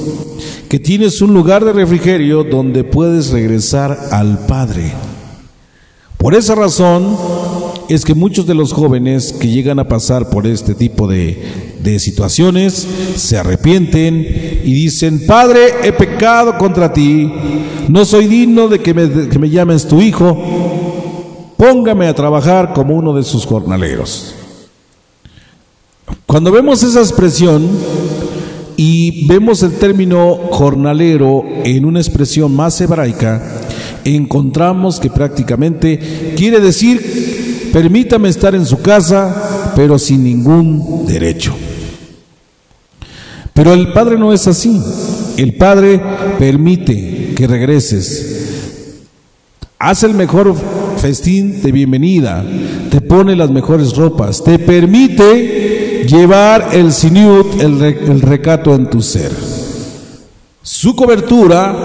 que 0.68 0.80
tienes 0.80 1.22
un 1.22 1.36
lugar 1.36 1.64
de 1.64 1.74
refrigerio 1.74 2.44
donde 2.44 2.84
puedes 2.84 3.30
regresar 3.30 3.96
al 4.10 4.48
Padre. 4.48 4.94
Por 6.18 6.34
esa 6.34 6.56
razón 6.56 7.16
es 7.90 8.06
que 8.06 8.14
muchos 8.14 8.46
de 8.46 8.54
los 8.54 8.72
jóvenes 8.72 9.34
que 9.34 9.48
llegan 9.48 9.80
a 9.80 9.88
pasar 9.88 10.30
por 10.30 10.46
este 10.46 10.76
tipo 10.76 11.08
de, 11.08 11.42
de 11.82 12.00
situaciones 12.00 12.88
se 13.16 13.38
arrepienten 13.38 14.62
y 14.64 14.74
dicen, 14.74 15.26
Padre, 15.26 15.74
he 15.84 15.92
pecado 15.92 16.58
contra 16.58 16.94
ti, 16.94 17.32
no 17.88 18.06
soy 18.06 18.28
digno 18.28 18.68
de 18.68 18.80
que 18.80 18.94
me, 18.94 19.28
que 19.28 19.40
me 19.40 19.50
llames 19.50 19.88
tu 19.88 20.02
hijo, 20.02 20.38
póngame 21.58 22.08
a 22.08 22.16
trabajar 22.16 22.74
como 22.74 22.96
uno 22.96 23.14
de 23.14 23.24
sus 23.24 23.46
jornaleros. 23.46 24.36
Cuando 26.26 26.52
vemos 26.52 26.84
esa 26.84 27.00
expresión, 27.00 27.68
y 28.82 29.28
vemos 29.28 29.62
el 29.62 29.74
término 29.74 30.40
jornalero 30.52 31.44
en 31.66 31.84
una 31.84 32.00
expresión 32.00 32.56
más 32.56 32.80
hebraica, 32.80 33.44
encontramos 34.06 35.02
que 35.02 35.10
prácticamente 35.10 36.34
quiere 36.38 36.62
decir, 36.62 37.29
permítame 37.72 38.30
estar 38.30 38.56
en 38.56 38.66
su 38.66 38.82
casa, 38.82 39.72
pero 39.76 39.98
sin 40.00 40.24
ningún 40.24 41.06
derecho. 41.06 41.56
Pero 43.54 43.74
el 43.74 43.92
Padre 43.92 44.18
no 44.18 44.32
es 44.32 44.48
así. 44.48 44.82
El 45.38 45.56
Padre 45.56 46.02
permite 46.38 47.34
que 47.36 47.48
regreses. 47.48 49.06
Hace 49.78 50.08
el 50.08 50.14
mejor 50.14 50.56
festín 50.98 51.62
de 51.62 51.72
bienvenida, 51.72 52.46
te 52.90 53.00
pone 53.02 53.36
las 53.36 53.50
mejores 53.50 53.96
ropas, 53.96 54.44
te 54.44 54.60
permite 54.60 56.06
llevar 56.06 56.70
el 56.74 56.92
siniut, 56.92 57.62
el, 57.62 57.82
el 57.82 58.22
recato 58.22 58.76
en 58.76 58.90
tu 58.90 59.02
ser. 59.02 59.32
Su 60.62 60.96
cobertura 60.96 61.76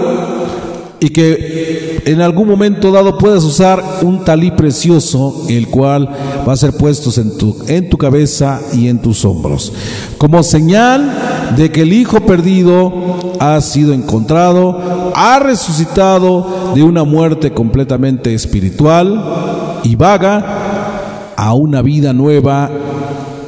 y 0.99 1.09
que 1.09 1.84
en 2.05 2.21
algún 2.21 2.47
momento 2.47 2.91
dado 2.91 3.17
puedas 3.17 3.43
usar 3.43 3.83
un 4.03 4.23
talí 4.23 4.51
precioso, 4.51 5.45
el 5.49 5.67
cual 5.67 6.09
va 6.47 6.53
a 6.53 6.57
ser 6.57 6.73
puesto 6.73 7.09
en 7.19 7.37
tu, 7.37 7.57
en 7.67 7.89
tu 7.89 7.97
cabeza 7.97 8.61
y 8.73 8.87
en 8.87 8.99
tus 8.99 9.25
hombros, 9.25 9.73
como 10.17 10.43
señal 10.43 11.53
de 11.57 11.71
que 11.71 11.81
el 11.81 11.93
Hijo 11.93 12.21
perdido 12.21 12.93
ha 13.39 13.59
sido 13.61 13.93
encontrado, 13.93 15.11
ha 15.15 15.39
resucitado 15.39 16.73
de 16.75 16.83
una 16.83 17.03
muerte 17.03 17.51
completamente 17.51 18.33
espiritual 18.33 19.81
y 19.83 19.95
vaga 19.95 21.33
a 21.35 21.53
una 21.53 21.81
vida 21.81 22.13
nueva 22.13 22.69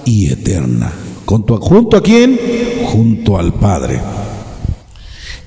y 0.05 0.31
eterna. 0.31 0.91
¿Junto 1.25 1.95
a, 1.97 2.01
quién? 2.01 2.39
Junto 2.85 3.37
al 3.37 3.53
Padre. 3.53 3.99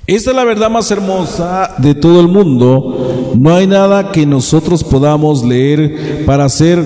Esta 0.07 0.31
es 0.31 0.37
la 0.37 0.45
verdad 0.45 0.69
más 0.69 0.91
hermosa 0.91 1.75
de 1.79 1.95
todo 1.95 2.21
el 2.21 2.29
mundo. 2.29 3.00
No 3.35 3.55
hay 3.55 3.67
nada 3.67 4.13
que 4.13 4.27
nosotros 4.27 4.85
podamos 4.85 5.45
leer 5.45 6.25
para 6.27 6.49
ser 6.49 6.85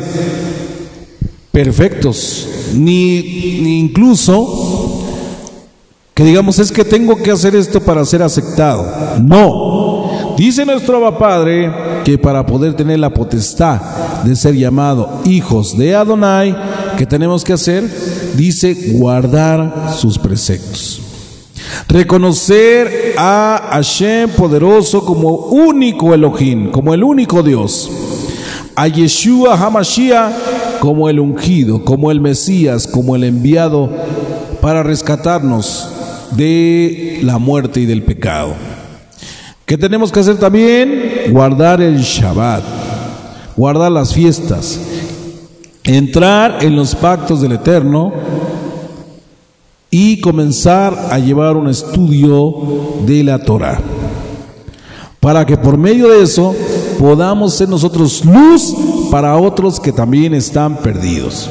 perfectos, 1.50 2.48
ni, 2.74 3.18
incluso 3.80 5.02
que 6.14 6.24
digamos 6.24 6.58
es 6.58 6.70
que 6.70 6.84
tengo 6.84 7.16
que 7.16 7.30
hacer 7.30 7.54
esto 7.56 7.80
para 7.80 8.04
ser 8.04 8.22
aceptado. 8.22 8.86
No. 9.22 10.34
Dice 10.36 10.64
nuestro 10.64 10.96
Abba 10.96 11.18
Padre 11.18 11.72
que 12.04 12.18
para 12.18 12.44
poder 12.44 12.74
tener 12.74 12.98
la 12.98 13.14
potestad 13.14 13.80
de 14.24 14.34
ser 14.34 14.54
llamado 14.54 15.20
hijos 15.24 15.76
de 15.76 15.94
Adonai, 15.94 16.56
que 16.96 17.06
tenemos 17.06 17.44
que 17.44 17.52
hacer? 17.52 17.84
Dice 18.36 18.92
guardar 18.94 19.92
sus 19.96 20.18
preceptos. 20.18 21.00
Reconocer 21.88 23.14
a 23.16 23.70
Hashem 23.72 24.30
poderoso 24.30 25.04
como 25.04 25.30
único 25.36 26.14
Elohim, 26.14 26.70
como 26.70 26.94
el 26.94 27.02
único 27.04 27.42
Dios. 27.42 27.90
A 28.76 28.88
Yeshua 28.88 29.54
Hamashiach 29.54 30.80
como 30.80 31.08
el 31.08 31.20
ungido, 31.20 31.84
como 31.84 32.10
el 32.10 32.20
Mesías, 32.20 32.86
como 32.86 33.16
el 33.16 33.24
enviado 33.24 33.90
para 34.60 34.82
rescatarnos 34.82 35.88
de 36.32 37.20
la 37.22 37.38
muerte 37.38 37.80
y 37.80 37.86
del 37.86 38.02
pecado. 38.02 38.54
¿Qué 39.64 39.78
tenemos 39.78 40.12
que 40.12 40.20
hacer 40.20 40.36
también? 40.36 41.30
Guardar 41.30 41.80
el 41.80 41.98
Shabbat, 41.98 42.62
guardar 43.56 43.92
las 43.92 44.12
fiestas, 44.12 44.78
entrar 45.84 46.58
en 46.62 46.76
los 46.76 46.94
pactos 46.94 47.40
del 47.40 47.52
Eterno 47.52 48.12
y 49.96 50.20
comenzar 50.20 51.06
a 51.12 51.20
llevar 51.20 51.56
un 51.56 51.68
estudio 51.68 52.52
de 53.06 53.22
la 53.22 53.38
Torah. 53.38 53.80
Para 55.20 55.46
que 55.46 55.56
por 55.56 55.78
medio 55.78 56.08
de 56.08 56.20
eso 56.20 56.52
podamos 56.98 57.54
ser 57.54 57.68
nosotros 57.68 58.24
luz 58.24 58.74
para 59.08 59.36
otros 59.36 59.78
que 59.78 59.92
también 59.92 60.34
están 60.34 60.78
perdidos. 60.78 61.48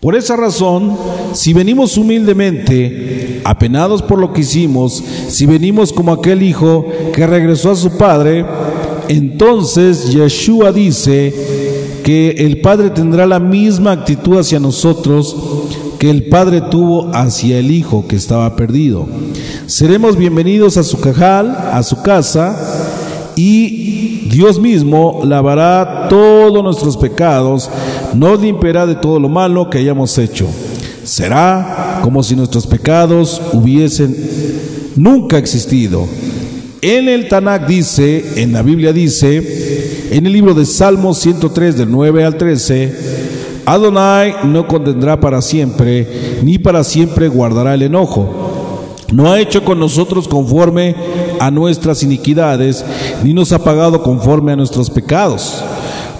Por 0.00 0.16
esa 0.16 0.34
razón, 0.34 0.96
si 1.32 1.52
venimos 1.52 1.96
humildemente, 1.96 3.40
apenados 3.44 4.02
por 4.02 4.18
lo 4.18 4.32
que 4.32 4.40
hicimos, 4.40 5.00
si 5.28 5.46
venimos 5.46 5.92
como 5.92 6.12
aquel 6.12 6.42
hijo 6.42 6.86
que 7.14 7.24
regresó 7.24 7.70
a 7.70 7.76
su 7.76 7.96
padre, 7.96 8.44
entonces 9.06 10.12
Yeshua 10.12 10.72
dice 10.72 11.32
que 12.02 12.30
el 12.38 12.60
Padre 12.60 12.90
tendrá 12.90 13.26
la 13.26 13.38
misma 13.38 13.92
actitud 13.92 14.38
hacia 14.38 14.60
nosotros 14.60 15.65
que 15.98 16.10
el 16.10 16.24
Padre 16.28 16.60
tuvo 16.60 17.10
hacia 17.14 17.58
el 17.58 17.70
Hijo 17.70 18.06
que 18.06 18.16
estaba 18.16 18.56
perdido. 18.56 19.06
Seremos 19.66 20.16
bienvenidos 20.16 20.76
a 20.76 20.82
su 20.82 21.00
cajal, 21.00 21.56
a 21.72 21.82
su 21.82 22.02
casa, 22.02 23.32
y 23.36 24.28
Dios 24.30 24.58
mismo 24.58 25.22
lavará 25.24 26.08
todos 26.08 26.62
nuestros 26.62 26.96
pecados, 26.96 27.70
nos 28.14 28.40
limpiará 28.40 28.86
de 28.86 28.96
todo 28.96 29.20
lo 29.20 29.28
malo 29.28 29.70
que 29.70 29.78
hayamos 29.78 30.16
hecho. 30.18 30.46
Será 31.04 32.00
como 32.02 32.22
si 32.22 32.34
nuestros 32.34 32.66
pecados 32.66 33.40
hubiesen 33.52 34.16
nunca 34.96 35.38
existido. 35.38 36.06
En 36.82 37.08
el 37.08 37.28
Tanakh 37.28 37.66
dice, 37.66 38.42
en 38.42 38.52
la 38.52 38.62
Biblia 38.62 38.92
dice, 38.92 40.08
en 40.10 40.26
el 40.26 40.32
libro 40.32 40.54
de 40.54 40.64
Salmos 40.66 41.18
103 41.18 41.76
del 41.76 41.90
9 41.90 42.24
al 42.24 42.36
13, 42.36 43.25
Adonai 43.66 44.36
no 44.44 44.66
contendrá 44.68 45.18
para 45.18 45.42
siempre, 45.42 46.40
ni 46.42 46.58
para 46.58 46.84
siempre 46.84 47.28
guardará 47.28 47.74
el 47.74 47.82
enojo. 47.82 48.46
No 49.12 49.30
ha 49.30 49.40
hecho 49.40 49.64
con 49.64 49.78
nosotros 49.78 50.28
conforme 50.28 50.94
a 51.40 51.50
nuestras 51.50 52.02
iniquidades, 52.02 52.84
ni 53.24 53.34
nos 53.34 53.52
ha 53.52 53.62
pagado 53.62 54.02
conforme 54.02 54.52
a 54.52 54.56
nuestros 54.56 54.88
pecados. 54.88 55.62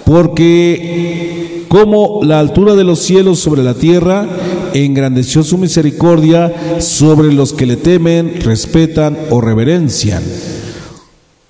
Porque 0.05 1.65
como 1.67 2.21
la 2.23 2.39
altura 2.39 2.75
de 2.75 2.83
los 2.83 2.99
cielos 2.99 3.39
sobre 3.39 3.63
la 3.63 3.73
tierra, 3.73 4.25
engrandeció 4.73 5.43
su 5.43 5.57
misericordia 5.57 6.79
sobre 6.79 7.33
los 7.33 7.53
que 7.53 7.65
le 7.65 7.77
temen, 7.77 8.41
respetan 8.41 9.17
o 9.29 9.41
reverencian. 9.41 10.23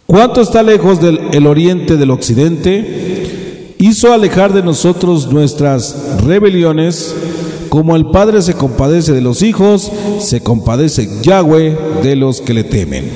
¿Cuánto 0.05 0.41
está 0.41 0.63
lejos 0.63 1.01
del 1.01 1.19
el 1.33 1.45
oriente 1.45 1.97
del 1.97 2.11
occidente? 2.11 3.16
Hizo 3.79 4.11
alejar 4.11 4.53
de 4.53 4.63
nosotros 4.63 5.31
nuestras 5.31 6.21
rebeliones, 6.23 7.15
como 7.69 7.95
el 7.95 8.07
Padre 8.07 8.41
se 8.41 8.53
compadece 8.53 9.13
de 9.13 9.21
los 9.21 9.41
hijos, 9.41 9.91
se 10.19 10.41
compadece 10.41 11.09
Yahweh 11.21 11.77
de 12.01 12.15
los 12.15 12.41
que 12.41 12.53
le 12.53 12.63
temen. 12.63 13.11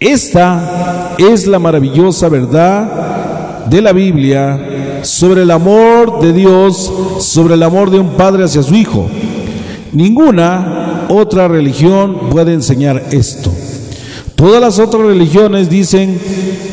Esta 0.00 1.16
es 1.18 1.46
la 1.46 1.58
maravillosa 1.58 2.28
verdad 2.28 3.64
de 3.66 3.82
la 3.82 3.92
Biblia 3.92 5.00
sobre 5.02 5.42
el 5.42 5.50
amor 5.50 6.20
de 6.20 6.32
Dios, 6.32 6.92
sobre 7.20 7.54
el 7.54 7.62
amor 7.62 7.90
de 7.90 7.98
un 7.98 8.10
padre 8.10 8.44
hacia 8.44 8.62
su 8.62 8.74
hijo. 8.74 9.08
Ninguna 9.92 11.06
otra 11.08 11.48
religión 11.48 12.30
puede 12.30 12.52
enseñar 12.52 13.06
esto. 13.10 13.50
Todas 14.38 14.60
las 14.60 14.78
otras 14.78 15.02
religiones 15.02 15.68
dicen 15.68 16.16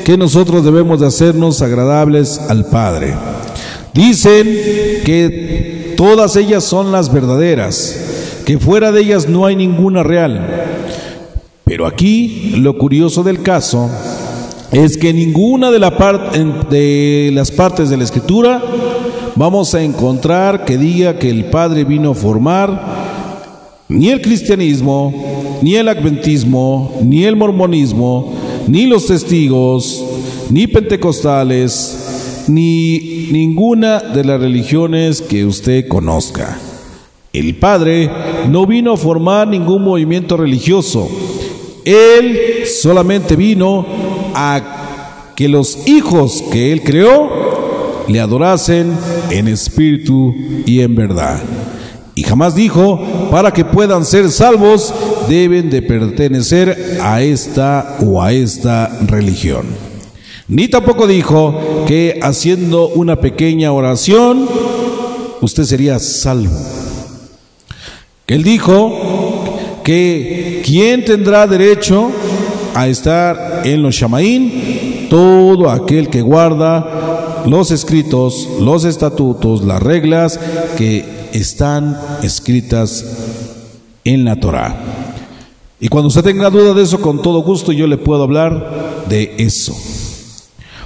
que 0.06 0.20
nosotros 0.20 0.64
debemos 0.64 1.00
de 1.00 1.08
hacernos 1.08 1.64
agradables 1.64 2.40
al 2.48 2.66
Padre. 2.66 3.16
Dicen 3.92 4.46
que 5.04 5.96
todas 5.98 6.36
ellas 6.36 6.64
son 6.64 6.92
las 6.92 7.12
verdaderas, 7.12 8.44
que 8.46 8.60
fuera 8.60 8.92
de 8.92 9.02
ellas 9.02 9.28
no 9.28 9.48
hay 9.48 9.56
ninguna 9.56 10.04
real. 10.04 10.48
Pero 11.64 11.88
aquí 11.88 12.54
lo 12.58 12.78
curioso 12.78 13.24
del 13.24 13.42
caso 13.42 13.90
es 14.72 14.96
que 14.96 15.12
ninguna 15.12 15.72
de, 15.72 15.80
la 15.80 15.90
de 16.70 17.32
las 17.34 17.50
partes 17.50 17.90
de 17.90 17.98
la 17.98 18.04
escritura 18.04 18.62
vamos 19.34 19.74
a 19.74 19.82
encontrar 19.82 20.66
que 20.66 20.78
diga 20.78 21.18
que 21.18 21.32
el 21.32 21.46
Padre 21.46 21.84
vino 21.84 22.12
a 22.12 22.16
formar 22.16 23.06
ni 23.88 24.10
el 24.10 24.22
cristianismo, 24.22 25.35
ni 25.62 25.76
el 25.76 25.88
adventismo, 25.88 26.94
ni 27.04 27.24
el 27.24 27.36
mormonismo, 27.36 28.34
ni 28.68 28.86
los 28.86 29.08
testigos, 29.08 30.04
ni 30.50 30.68
pentecostales, 30.68 32.46
ni 32.48 33.30
ninguna 33.32 34.00
de 34.00 34.24
las 34.24 34.40
religiones 34.40 35.22
que 35.22 35.46
usted 35.46 35.88
conozca. 35.88 36.60
El 37.34 37.56
Padre 37.56 38.10
no 38.50 38.66
vino 38.66 38.94
a 38.94 38.98
formar 38.98 39.48
ningún 39.48 39.84
movimiento 39.84 40.38
religioso. 40.38 41.10
Él 41.84 42.66
solamente 42.66 43.36
vino 43.36 43.86
a 44.34 45.34
que 45.36 45.50
los 45.50 45.88
hijos 45.88 46.44
que 46.52 46.72
Él 46.72 46.82
creó 46.82 48.06
le 48.08 48.20
adorasen 48.20 48.94
en 49.32 49.48
espíritu 49.48 50.34
y 50.66 50.82
en 50.82 50.96
verdad. 50.96 51.42
Y 52.16 52.24
jamás 52.24 52.56
dijo, 52.56 53.00
para 53.32 53.52
que 53.52 53.66
puedan 53.66 54.06
ser 54.06 54.32
salvos, 54.32 54.94
deben 55.28 55.70
de 55.70 55.82
pertenecer 55.82 57.00
a 57.02 57.22
esta 57.22 57.98
o 58.06 58.22
a 58.22 58.32
esta 58.32 59.00
religión. 59.08 59.66
Ni 60.48 60.68
tampoco 60.68 61.08
dijo 61.08 61.86
que 61.88 62.20
haciendo 62.22 62.90
una 62.90 63.16
pequeña 63.16 63.72
oración, 63.72 64.48
usted 65.42 65.64
sería 65.64 65.98
salvo. 66.00 66.56
Él 68.28 68.44
dijo 68.44 69.60
que 69.84 70.62
quien 70.66 71.06
tendrá 71.06 71.48
derecho 71.48 72.12
a 72.74 72.88
estar 72.88 73.62
en 73.64 73.82
los 73.82 73.96
Shamaín, 73.96 75.08
todo 75.10 75.70
aquel 75.70 76.10
que 76.10 76.22
guarda 76.22 77.44
los 77.48 77.72
escritos, 77.72 78.50
los 78.60 78.84
estatutos, 78.86 79.64
las 79.64 79.82
reglas 79.82 80.40
que 80.78 81.06
están 81.36 82.00
escritas 82.24 83.06
en 84.04 84.24
la 84.24 84.40
Torah. 84.40 84.76
Y 85.80 85.90
cuando 85.90 86.08
usted 86.08 86.24
tenga 86.24 86.50
duda 86.50 86.74
de 86.74 86.84
eso, 86.84 87.02
con 87.02 87.22
todo 87.22 87.42
gusto 87.42 87.72
yo 87.72 87.88
le 87.88 87.98
puedo 87.98 88.24
hablar 88.24 89.06
de 89.10 89.36
eso. 89.38 89.76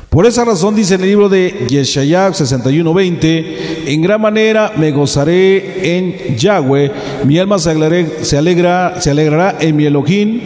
Por 0.09 0.25
esa 0.25 0.43
razón 0.43 0.75
dice 0.75 0.95
en 0.95 1.01
el 1.01 1.09
libro 1.09 1.29
de 1.29 1.67
Yeshayah 1.69 2.31
61:20, 2.33 3.83
en 3.85 4.01
gran 4.01 4.19
manera 4.19 4.73
me 4.75 4.91
gozaré 4.91 5.97
en 5.97 6.35
Yahweh, 6.35 6.91
mi 7.25 7.37
alma 7.37 7.59
se, 7.59 8.25
se, 8.25 8.37
alegra, 8.37 8.99
se 8.99 9.11
alegrará 9.11 9.57
en 9.59 9.75
mi 9.75 9.85
Elohim, 9.85 10.41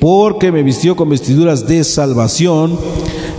porque 0.00 0.50
me 0.50 0.62
vistió 0.62 0.96
con 0.96 1.10
vestiduras 1.10 1.66
de 1.66 1.84
salvación 1.84 2.78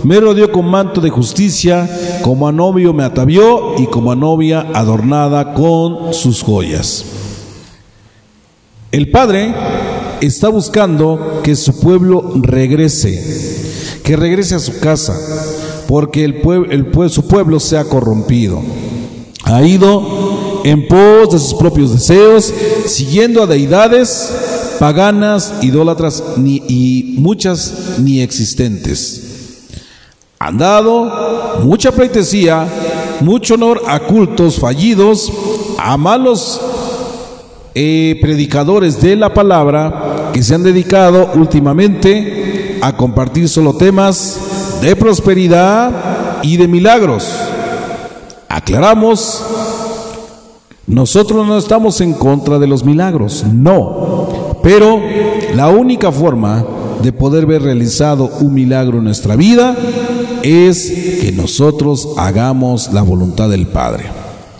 me 0.04 0.20
rodeó 0.20 0.52
con 0.52 0.66
manto 0.66 1.00
de 1.00 1.10
justicia, 1.10 1.88
como 2.22 2.46
a 2.46 2.52
novio 2.52 2.92
me 2.92 3.04
atavió 3.04 3.74
y 3.78 3.86
como 3.86 4.12
a 4.12 4.16
novia 4.16 4.66
adornada 4.74 5.54
con 5.54 6.12
sus 6.12 6.42
joyas. 6.42 7.04
El 8.92 9.10
Padre 9.10 9.54
está 10.20 10.50
buscando 10.50 11.40
que 11.42 11.56
su 11.56 11.80
pueblo 11.80 12.32
regrese, 12.36 14.00
que 14.04 14.14
regrese 14.14 14.54
a 14.54 14.60
su 14.60 14.78
casa, 14.78 15.18
porque 15.88 16.42
su 17.08 17.26
pueblo 17.26 17.58
se 17.58 17.78
ha 17.78 17.84
corrompido. 17.84 18.60
Ha 19.44 19.62
ido 19.62 20.60
en 20.64 20.86
pos 20.86 21.30
de 21.32 21.38
sus 21.38 21.54
propios 21.54 21.92
deseos, 21.92 22.52
siguiendo 22.86 23.42
a 23.42 23.46
deidades 23.46 24.32
paganas, 24.78 25.54
idólatras 25.62 26.22
y 26.44 27.14
muchas 27.18 27.98
ni 27.98 28.20
existentes. 28.20 29.23
Han 30.44 30.58
dado 30.58 31.60
mucha 31.62 31.90
pleitesía, 31.90 32.68
mucho 33.20 33.54
honor 33.54 33.80
a 33.86 33.98
cultos 34.00 34.60
fallidos, 34.60 35.32
a 35.78 35.96
malos 35.96 36.60
eh, 37.74 38.18
predicadores 38.20 39.00
de 39.00 39.16
la 39.16 39.32
palabra 39.32 40.28
que 40.34 40.42
se 40.42 40.54
han 40.54 40.62
dedicado 40.62 41.30
últimamente 41.36 42.78
a 42.82 42.94
compartir 42.94 43.48
solo 43.48 43.72
temas 43.72 44.38
de 44.82 44.94
prosperidad 44.94 46.42
y 46.42 46.58
de 46.58 46.68
milagros. 46.68 47.26
Aclaramos, 48.46 49.42
nosotros 50.86 51.46
no 51.46 51.56
estamos 51.56 52.02
en 52.02 52.12
contra 52.12 52.58
de 52.58 52.66
los 52.66 52.84
milagros, 52.84 53.44
no, 53.50 54.58
pero 54.62 55.00
la 55.54 55.68
única 55.68 56.12
forma 56.12 56.62
de 57.02 57.12
poder 57.14 57.46
ver 57.46 57.62
realizado 57.62 58.30
un 58.40 58.52
milagro 58.52 58.98
en 58.98 59.04
nuestra 59.04 59.36
vida 59.36 59.74
es 60.44 61.20
que 61.22 61.32
nosotros 61.32 62.10
hagamos 62.18 62.92
la 62.92 63.00
voluntad 63.00 63.48
del 63.48 63.66
Padre 63.66 64.04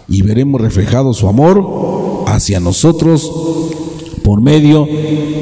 y 0.09 0.23
veremos 0.23 0.61
reflejado 0.61 1.13
su 1.13 1.29
amor 1.29 2.25
hacia 2.27 2.59
nosotros 2.59 3.31
por 4.23 4.41
medio 4.41 4.89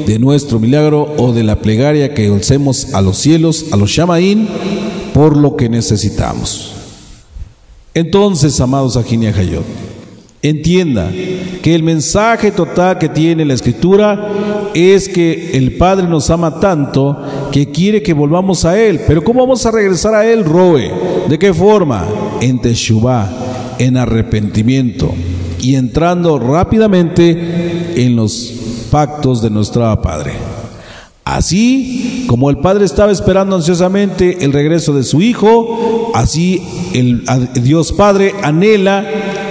de 0.05 0.19
nuestro 0.19 0.59
milagro 0.59 1.15
o 1.17 1.31
de 1.31 1.43
la 1.43 1.59
plegaria 1.59 2.13
que 2.13 2.27
hacemos 2.27 2.93
a 2.93 3.01
los 3.01 3.17
cielos, 3.17 3.67
a 3.71 3.77
los 3.77 3.89
Shamaín, 3.89 4.49
por 5.13 5.37
lo 5.37 5.55
que 5.55 5.69
necesitamos. 5.69 6.73
Entonces, 7.93 8.59
amados 8.59 8.97
Ajinia 8.97 9.33
Hayot, 9.33 9.63
entienda 10.41 11.09
que 11.61 11.73
el 11.73 11.83
mensaje 11.83 12.51
total 12.51 12.97
que 12.97 13.07
tiene 13.07 13.45
la 13.45 13.53
escritura 13.53 14.29
es 14.73 15.07
que 15.07 15.51
el 15.53 15.77
Padre 15.77 16.05
nos 16.07 16.29
ama 16.29 16.59
tanto 16.59 17.17
que 17.53 17.69
quiere 17.69 18.01
que 18.01 18.13
volvamos 18.13 18.65
a 18.65 18.81
Él. 18.81 19.01
Pero 19.05 19.23
¿cómo 19.23 19.41
vamos 19.41 19.63
a 19.67 19.71
regresar 19.71 20.15
a 20.15 20.25
Él, 20.25 20.43
Roe? 20.43 20.91
¿De 21.29 21.37
qué 21.37 21.53
forma? 21.53 22.07
En 22.41 22.59
Teshuvah, 22.59 23.29
en 23.77 23.95
arrepentimiento 23.95 25.13
y 25.61 25.75
entrando 25.75 26.39
rápidamente 26.39 27.93
en 27.95 28.15
los 28.15 28.87
pactos 28.89 29.43
de 29.43 29.51
nuestro 29.51 30.01
Padre. 30.01 30.33
Así 31.23 32.25
como 32.27 32.49
el 32.49 32.57
Padre 32.57 32.85
estaba 32.85 33.11
esperando 33.11 33.55
ansiosamente 33.55 34.43
el 34.43 34.51
regreso 34.51 34.91
de 34.91 35.03
su 35.03 35.21
Hijo, 35.21 36.11
así 36.15 36.59
el 36.95 37.23
Dios 37.61 37.93
Padre 37.93 38.33
anhela 38.41 39.05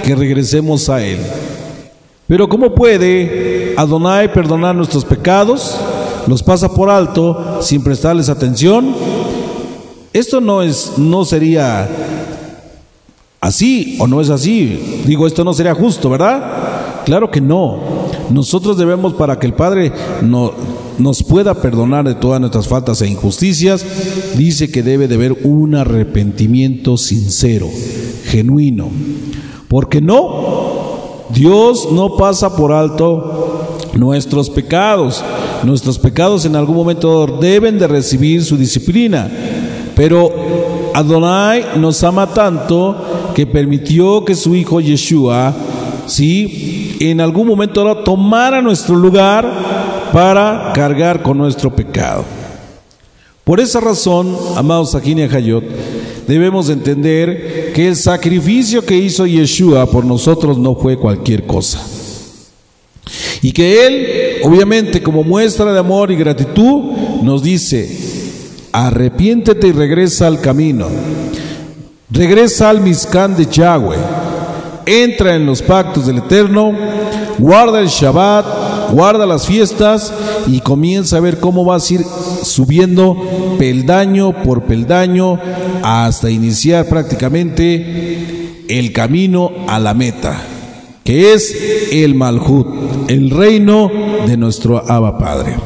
que 0.05 0.17
regresemos 0.17 0.89
a 0.89 1.07
Él. 1.07 1.19
Pero 2.27 2.49
¿cómo 2.49 2.75
puede 2.75 3.75
Adonai 3.77 4.33
perdonar 4.33 4.75
nuestros 4.75 5.05
pecados? 5.05 5.79
Los 6.27 6.43
pasa 6.43 6.73
por 6.73 6.91
alto 6.91 7.59
sin 7.63 7.83
prestarles 7.83 8.29
atención. 8.29 8.95
Esto 10.13 10.41
no 10.41 10.63
es 10.63 10.93
no 10.99 11.25
sería 11.25 11.89
así 13.41 13.97
o 13.99 14.07
no 14.07 14.21
es 14.21 14.31
así. 14.31 15.03
Digo, 15.07 15.27
esto 15.27 15.45
no 15.45 15.55
sería 15.55 15.75
justo, 15.75 16.09
¿verdad? 16.11 17.03
Claro 17.05 17.31
que 17.31 17.41
no. 17.41 17.81
Nosotros 18.31 18.77
debemos 18.77 19.15
para 19.15 19.39
que 19.39 19.47
el 19.47 19.55
Padre 19.55 19.93
no, 20.23 20.53
nos 20.99 21.23
pueda 21.23 21.55
perdonar 21.55 22.07
de 22.07 22.15
todas 22.15 22.41
nuestras 22.41 22.69
faltas 22.69 23.03
e 23.03 23.09
injusticias, 23.09 23.85
dice 24.37 24.71
que 24.71 24.83
debe 24.83 25.09
de 25.09 25.17
haber 25.17 25.33
un 25.45 25.75
arrepentimiento 25.75 26.97
sincero, 26.97 27.69
genuino. 28.27 28.89
Porque 29.69 30.01
no, 30.01 31.25
Dios 31.31 31.89
no 31.93 32.17
pasa 32.17 32.57
por 32.57 32.73
alto 32.73 33.79
nuestros 33.95 34.51
pecados. 34.51 35.23
Nuestros 35.65 35.99
pecados 35.99 36.45
en 36.45 36.57
algún 36.57 36.77
momento 36.77 37.27
deben 37.41 37.79
de 37.79 37.87
recibir 37.87 38.45
su 38.45 38.57
disciplina. 38.57 39.31
Pero 39.95 40.91
Adonai 40.95 41.79
nos 41.79 42.03
ama 42.03 42.27
tanto 42.27 43.33
que 43.35 43.47
permitió 43.47 44.25
que 44.25 44.35
su 44.35 44.55
hijo 44.55 44.81
Yeshua, 44.81 45.55
sí, 46.07 46.97
en 47.01 47.21
algún 47.21 47.47
momento 47.47 47.97
tomara 47.99 48.61
nuestro 48.61 48.97
lugar 48.97 50.11
para 50.13 50.73
cargar 50.75 51.23
con 51.23 51.39
nuestro 51.39 51.75
pecado. 51.75 52.25
Por 53.45 53.59
esa 53.61 53.81
razón, 53.81 54.37
amados 54.57 54.95
Aquinia 54.95 55.29
Hayot, 55.33 55.65
debemos 56.29 56.69
entender 56.69 57.73
que 57.75 57.89
el 57.89 57.97
sacrificio 57.97 58.85
que 58.85 58.97
hizo 58.97 59.27
Yeshua 59.27 59.87
por 59.87 60.05
nosotros 60.05 60.59
no 60.59 60.75
fue 60.75 60.97
cualquier 60.97 61.45
cosa. 61.45 61.92
Y 63.43 63.53
que 63.53 63.87
Él, 63.87 64.41
obviamente, 64.45 65.03
como 65.03 65.25
muestra 65.25 65.73
de 65.73 65.79
amor 65.79 66.11
y 66.11 66.17
gratitud, 66.17 66.93
nos 67.23 67.43
dice, 67.43 67.91
arrepiéntete 68.73 69.67
y 69.67 69.73
regresa 69.73 70.29
al 70.29 70.41
camino. 70.41 70.87
Regresa 72.11 72.71
al 72.71 72.81
Mizcán 72.81 73.37
de 73.37 73.47
Yahweh. 73.47 73.99
Entra 74.87 75.35
en 75.35 75.45
los 75.45 75.61
pactos 75.61 76.07
del 76.07 76.19
Eterno. 76.19 76.73
Guarda 77.39 77.81
el 77.81 77.89
Shabbat. 77.89 78.93
Guarda 78.93 79.27
las 79.27 79.47
fiestas. 79.47 80.13
Y 80.47 80.61
comienza 80.61 81.17
a 81.17 81.21
ver 81.21 81.41
cómo 81.41 81.65
vas 81.65 81.91
a 81.91 81.95
ir 81.95 82.05
subiendo 82.43 83.17
peldaño 83.59 84.43
por 84.43 84.65
peldaño 84.65 85.39
hasta 85.83 86.31
iniciar 86.31 86.87
prácticamente 86.87 88.65
el 88.69 88.93
camino 88.93 89.51
a 89.69 89.79
la 89.79 89.95
meta, 89.95 90.41
que 91.05 91.33
es 91.33 91.55
el 91.91 92.15
Malhut, 92.15 92.67
el 93.09 93.31
reino 93.31 93.91
de 94.27 94.37
nuestro 94.37 94.79
Abba 94.79 95.19
Padre. 95.19 95.57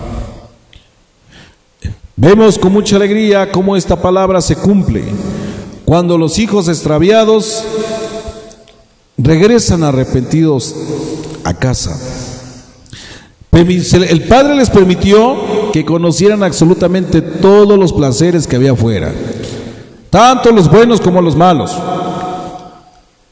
Vemos 2.16 2.58
con 2.58 2.72
mucha 2.72 2.96
alegría 2.96 3.52
cómo 3.52 3.76
esta 3.76 4.00
palabra 4.00 4.40
se 4.40 4.56
cumple 4.56 5.04
cuando 5.84 6.16
los 6.16 6.38
hijos 6.38 6.68
extraviados 6.68 7.62
regresan 9.18 9.84
arrepentidos 9.84 10.74
a 11.44 11.54
casa. 11.54 11.98
El 13.52 14.24
Padre 14.28 14.54
les 14.54 14.68
permitió 14.68 15.70
que 15.72 15.84
conocieran 15.84 16.42
absolutamente 16.42 17.22
todos 17.22 17.78
los 17.78 17.92
placeres 17.92 18.46
que 18.46 18.56
había 18.56 18.72
afuera, 18.72 19.12
tanto 20.10 20.50
los 20.52 20.70
buenos 20.70 21.00
como 21.00 21.22
los 21.22 21.36
malos. 21.36 21.76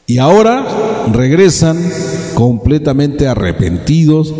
Y 0.07 0.17
ahora 0.19 0.65
regresan 1.11 1.77
completamente 2.35 3.27
arrepentidos, 3.27 4.33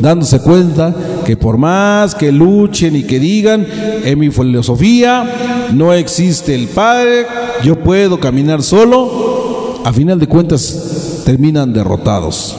dándose 0.00 0.40
cuenta 0.40 0.94
que 1.24 1.36
por 1.36 1.58
más 1.58 2.14
que 2.14 2.32
luchen 2.32 2.96
y 2.96 3.04
que 3.04 3.20
digan, 3.20 3.66
en 4.04 4.18
mi 4.18 4.30
filosofía 4.30 5.70
no 5.72 5.92
existe 5.92 6.54
el 6.54 6.66
Padre, 6.68 7.26
yo 7.62 7.78
puedo 7.78 8.18
caminar 8.18 8.62
solo, 8.62 9.80
a 9.84 9.92
final 9.92 10.18
de 10.18 10.26
cuentas 10.26 11.22
terminan 11.24 11.72
derrotados. 11.72 12.56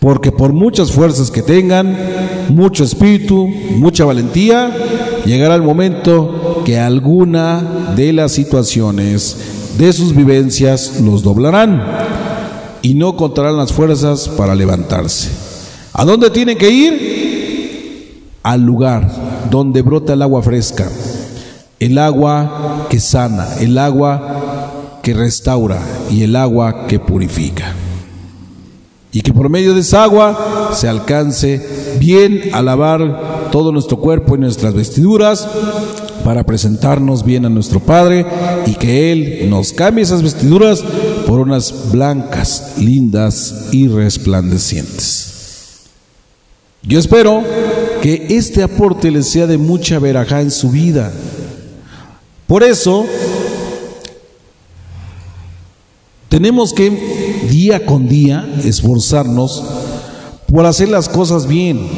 Porque 0.00 0.32
por 0.32 0.52
muchas 0.52 0.90
fuerzas 0.90 1.30
que 1.30 1.42
tengan, 1.42 1.96
mucho 2.48 2.84
espíritu, 2.84 3.46
mucha 3.76 4.04
valentía, 4.04 4.74
llegará 5.24 5.54
el 5.54 5.62
momento 5.62 6.62
que 6.64 6.78
alguna 6.78 7.92
de 7.94 8.12
las 8.12 8.32
situaciones 8.32 9.36
de 9.78 9.92
sus 9.92 10.14
vivencias 10.14 11.00
los 11.00 11.22
doblarán 11.22 11.82
y 12.86 12.94
no 12.94 13.16
contarán 13.16 13.56
las 13.56 13.72
fuerzas 13.72 14.28
para 14.28 14.54
levantarse. 14.54 15.28
¿A 15.92 16.04
dónde 16.04 16.30
tienen 16.30 16.56
que 16.56 16.70
ir? 16.70 18.30
Al 18.44 18.62
lugar 18.62 19.10
donde 19.50 19.82
brota 19.82 20.12
el 20.12 20.22
agua 20.22 20.40
fresca, 20.40 20.88
el 21.80 21.98
agua 21.98 22.86
que 22.88 23.00
sana, 23.00 23.56
el 23.58 23.76
agua 23.76 25.00
que 25.02 25.14
restaura 25.14 25.80
y 26.12 26.22
el 26.22 26.36
agua 26.36 26.86
que 26.86 27.00
purifica 27.00 27.74
y 29.16 29.22
que 29.22 29.32
por 29.32 29.48
medio 29.48 29.74
de 29.74 29.80
esa 29.80 30.04
agua 30.04 30.70
se 30.72 30.88
alcance 30.88 31.96
bien 31.98 32.50
a 32.52 32.60
lavar 32.60 33.48
todo 33.50 33.72
nuestro 33.72 33.96
cuerpo 33.96 34.36
y 34.36 34.38
nuestras 34.38 34.74
vestiduras 34.74 35.48
para 36.22 36.44
presentarnos 36.44 37.24
bien 37.24 37.46
a 37.46 37.48
nuestro 37.48 37.80
Padre 37.80 38.26
y 38.66 38.74
que 38.74 39.10
Él 39.12 39.48
nos 39.48 39.72
cambie 39.72 40.04
esas 40.04 40.22
vestiduras 40.22 40.84
por 41.26 41.40
unas 41.40 41.90
blancas, 41.90 42.74
lindas 42.78 43.66
y 43.72 43.88
resplandecientes. 43.88 45.82
Yo 46.82 47.00
espero 47.00 47.42
que 48.00 48.26
este 48.30 48.62
aporte 48.62 49.10
les 49.10 49.28
sea 49.28 49.48
de 49.48 49.58
mucha 49.58 49.98
verajá 49.98 50.40
en 50.40 50.52
su 50.52 50.70
vida. 50.70 51.12
Por 52.46 52.62
eso, 52.62 53.04
tenemos 56.28 56.72
que 56.72 56.90
día 57.50 57.84
con 57.84 58.08
día 58.08 58.48
esforzarnos 58.64 59.64
por 60.46 60.64
hacer 60.64 60.88
las 60.88 61.08
cosas 61.08 61.48
bien. 61.48 61.88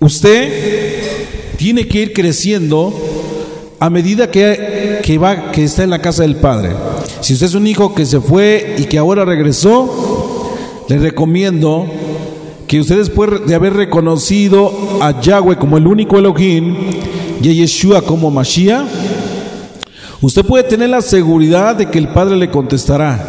Usted 0.00 1.56
tiene 1.56 1.86
que 1.86 2.02
ir 2.02 2.12
creciendo 2.12 2.92
a 3.78 3.90
medida 3.90 4.30
que, 4.30 5.18
va, 5.22 5.52
que 5.52 5.64
está 5.64 5.84
en 5.84 5.90
la 5.90 6.00
casa 6.00 6.22
del 6.22 6.36
Padre. 6.36 6.70
Si 7.20 7.34
usted 7.34 7.46
es 7.46 7.54
un 7.54 7.66
hijo 7.66 7.94
que 7.94 8.06
se 8.06 8.20
fue 8.20 8.76
y 8.78 8.84
que 8.84 8.98
ahora 8.98 9.24
regresó, 9.24 10.54
le 10.88 10.98
recomiendo 10.98 11.86
que 12.66 12.80
usted 12.80 12.96
después 12.96 13.46
de 13.46 13.54
haber 13.54 13.74
reconocido 13.74 14.72
a 15.00 15.20
Yahweh 15.20 15.56
como 15.56 15.78
el 15.78 15.86
único 15.86 16.18
Elohim 16.18 16.76
y 17.42 17.48
a 17.48 17.52
Yeshua 17.52 18.02
como 18.02 18.30
Mashiach, 18.30 18.86
Usted 20.20 20.44
puede 20.44 20.64
tener 20.64 20.88
la 20.88 21.02
seguridad 21.02 21.76
de 21.76 21.90
que 21.90 21.98
el 21.98 22.08
Padre 22.08 22.36
le 22.36 22.50
contestará 22.50 23.24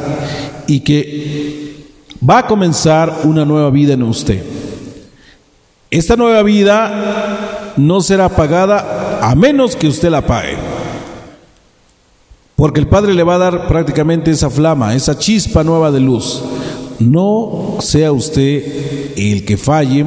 y 0.67 0.79
que 0.79 1.75
va 2.27 2.39
a 2.39 2.47
comenzar 2.47 3.21
una 3.25 3.43
nueva 3.45 3.69
vida 3.69 3.93
en 3.93 4.03
usted. 4.03 4.41
Esta 5.91 6.15
nueva 6.15 6.41
vida 6.43 7.73
no 7.75 8.01
será 8.01 8.29
pagada 8.29 8.96
a 9.21 9.35
menos 9.35 9.75
que 9.75 9.87
usted 9.87 10.09
la 10.09 10.25
pague. 10.25 10.55
Porque 12.55 12.79
el 12.79 12.87
Padre 12.87 13.13
le 13.13 13.23
va 13.23 13.35
a 13.35 13.39
dar 13.39 13.67
prácticamente 13.67 14.31
esa 14.31 14.49
flama, 14.49 14.95
esa 14.95 15.17
chispa 15.17 15.63
nueva 15.63 15.91
de 15.91 15.99
luz. 15.99 16.43
No 16.99 17.77
sea 17.79 18.11
usted 18.11 19.13
el 19.15 19.45
que 19.45 19.57
falle 19.57 20.05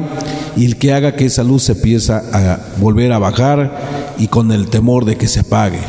y 0.57 0.65
el 0.65 0.77
que 0.77 0.93
haga 0.93 1.15
que 1.15 1.25
esa 1.25 1.43
luz 1.43 1.63
se 1.63 1.71
empiece 1.71 2.11
a 2.11 2.59
volver 2.77 3.13
a 3.13 3.19
bajar 3.19 4.13
y 4.17 4.27
con 4.27 4.51
el 4.51 4.67
temor 4.67 5.05
de 5.05 5.15
que 5.15 5.27
se 5.27 5.39
apague. 5.39 5.79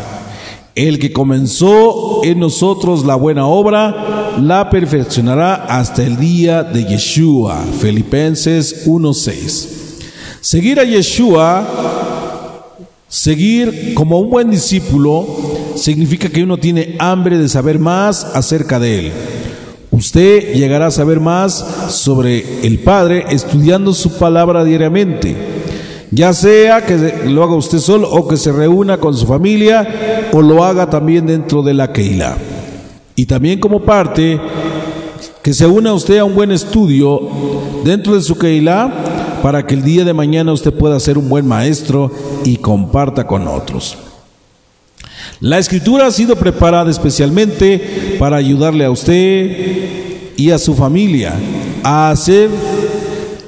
El 0.74 0.98
que 0.98 1.12
comenzó 1.12 2.24
en 2.24 2.38
nosotros 2.40 3.04
la 3.04 3.14
buena 3.14 3.46
obra, 3.46 4.38
la 4.40 4.70
perfeccionará 4.70 5.66
hasta 5.66 6.02
el 6.02 6.16
día 6.16 6.62
de 6.62 6.84
Yeshua. 6.86 7.62
Filipenses 7.78 8.86
1.6. 8.86 9.68
Seguir 10.40 10.80
a 10.80 10.84
Yeshua, 10.84 11.91
seguir 13.12 13.92
como 13.92 14.18
un 14.18 14.30
buen 14.30 14.50
discípulo, 14.50 15.26
significa 15.76 16.30
que 16.30 16.42
uno 16.42 16.56
tiene 16.56 16.96
hambre 16.98 17.36
de 17.36 17.46
saber 17.46 17.78
más 17.78 18.24
acerca 18.24 18.80
de 18.80 18.98
él. 18.98 19.12
Usted 19.90 20.54
llegará 20.54 20.86
a 20.86 20.90
saber 20.90 21.20
más 21.20 21.52
sobre 21.90 22.66
el 22.66 22.78
Padre 22.78 23.26
estudiando 23.28 23.92
su 23.92 24.16
palabra 24.16 24.64
diariamente. 24.64 25.36
Ya 26.10 26.32
sea 26.32 26.86
que 26.86 27.24
lo 27.26 27.44
haga 27.44 27.54
usted 27.54 27.80
solo 27.80 28.10
o 28.10 28.26
que 28.26 28.38
se 28.38 28.50
reúna 28.50 28.96
con 28.96 29.14
su 29.14 29.26
familia 29.26 30.30
o 30.32 30.40
lo 30.40 30.64
haga 30.64 30.88
también 30.88 31.26
dentro 31.26 31.62
de 31.62 31.74
la 31.74 31.92
Keila. 31.92 32.38
Y 33.14 33.26
también 33.26 33.60
como 33.60 33.82
parte 33.82 34.40
que 35.42 35.52
se 35.52 35.66
una 35.66 35.92
usted 35.92 36.16
a 36.16 36.24
un 36.24 36.34
buen 36.34 36.50
estudio 36.50 37.20
dentro 37.84 38.14
de 38.14 38.22
su 38.22 38.38
Keilah 38.38 39.40
para 39.42 39.66
que 39.66 39.74
el 39.74 39.82
día 39.82 40.06
de 40.06 40.14
mañana 40.14 40.52
usted 40.52 40.72
pueda 40.72 40.98
ser 40.98 41.18
un 41.18 41.28
buen 41.28 41.46
maestro 41.46 42.10
y 42.44 42.56
comparta 42.56 43.26
con 43.26 43.46
otros. 43.48 43.96
La 45.40 45.58
escritura 45.58 46.06
ha 46.06 46.10
sido 46.10 46.36
preparada 46.36 46.90
especialmente 46.90 48.16
para 48.18 48.36
ayudarle 48.36 48.84
a 48.84 48.90
usted 48.90 50.32
y 50.36 50.50
a 50.50 50.58
su 50.58 50.74
familia 50.74 51.34
a 51.82 52.10
hacer 52.10 52.50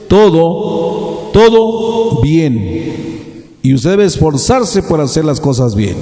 todo, 0.08 1.30
todo 1.32 2.20
bien. 2.20 3.44
Y 3.62 3.74
usted 3.74 3.90
debe 3.90 4.04
esforzarse 4.04 4.82
por 4.82 5.00
hacer 5.00 5.24
las 5.24 5.40
cosas 5.40 5.74
bien. 5.74 5.96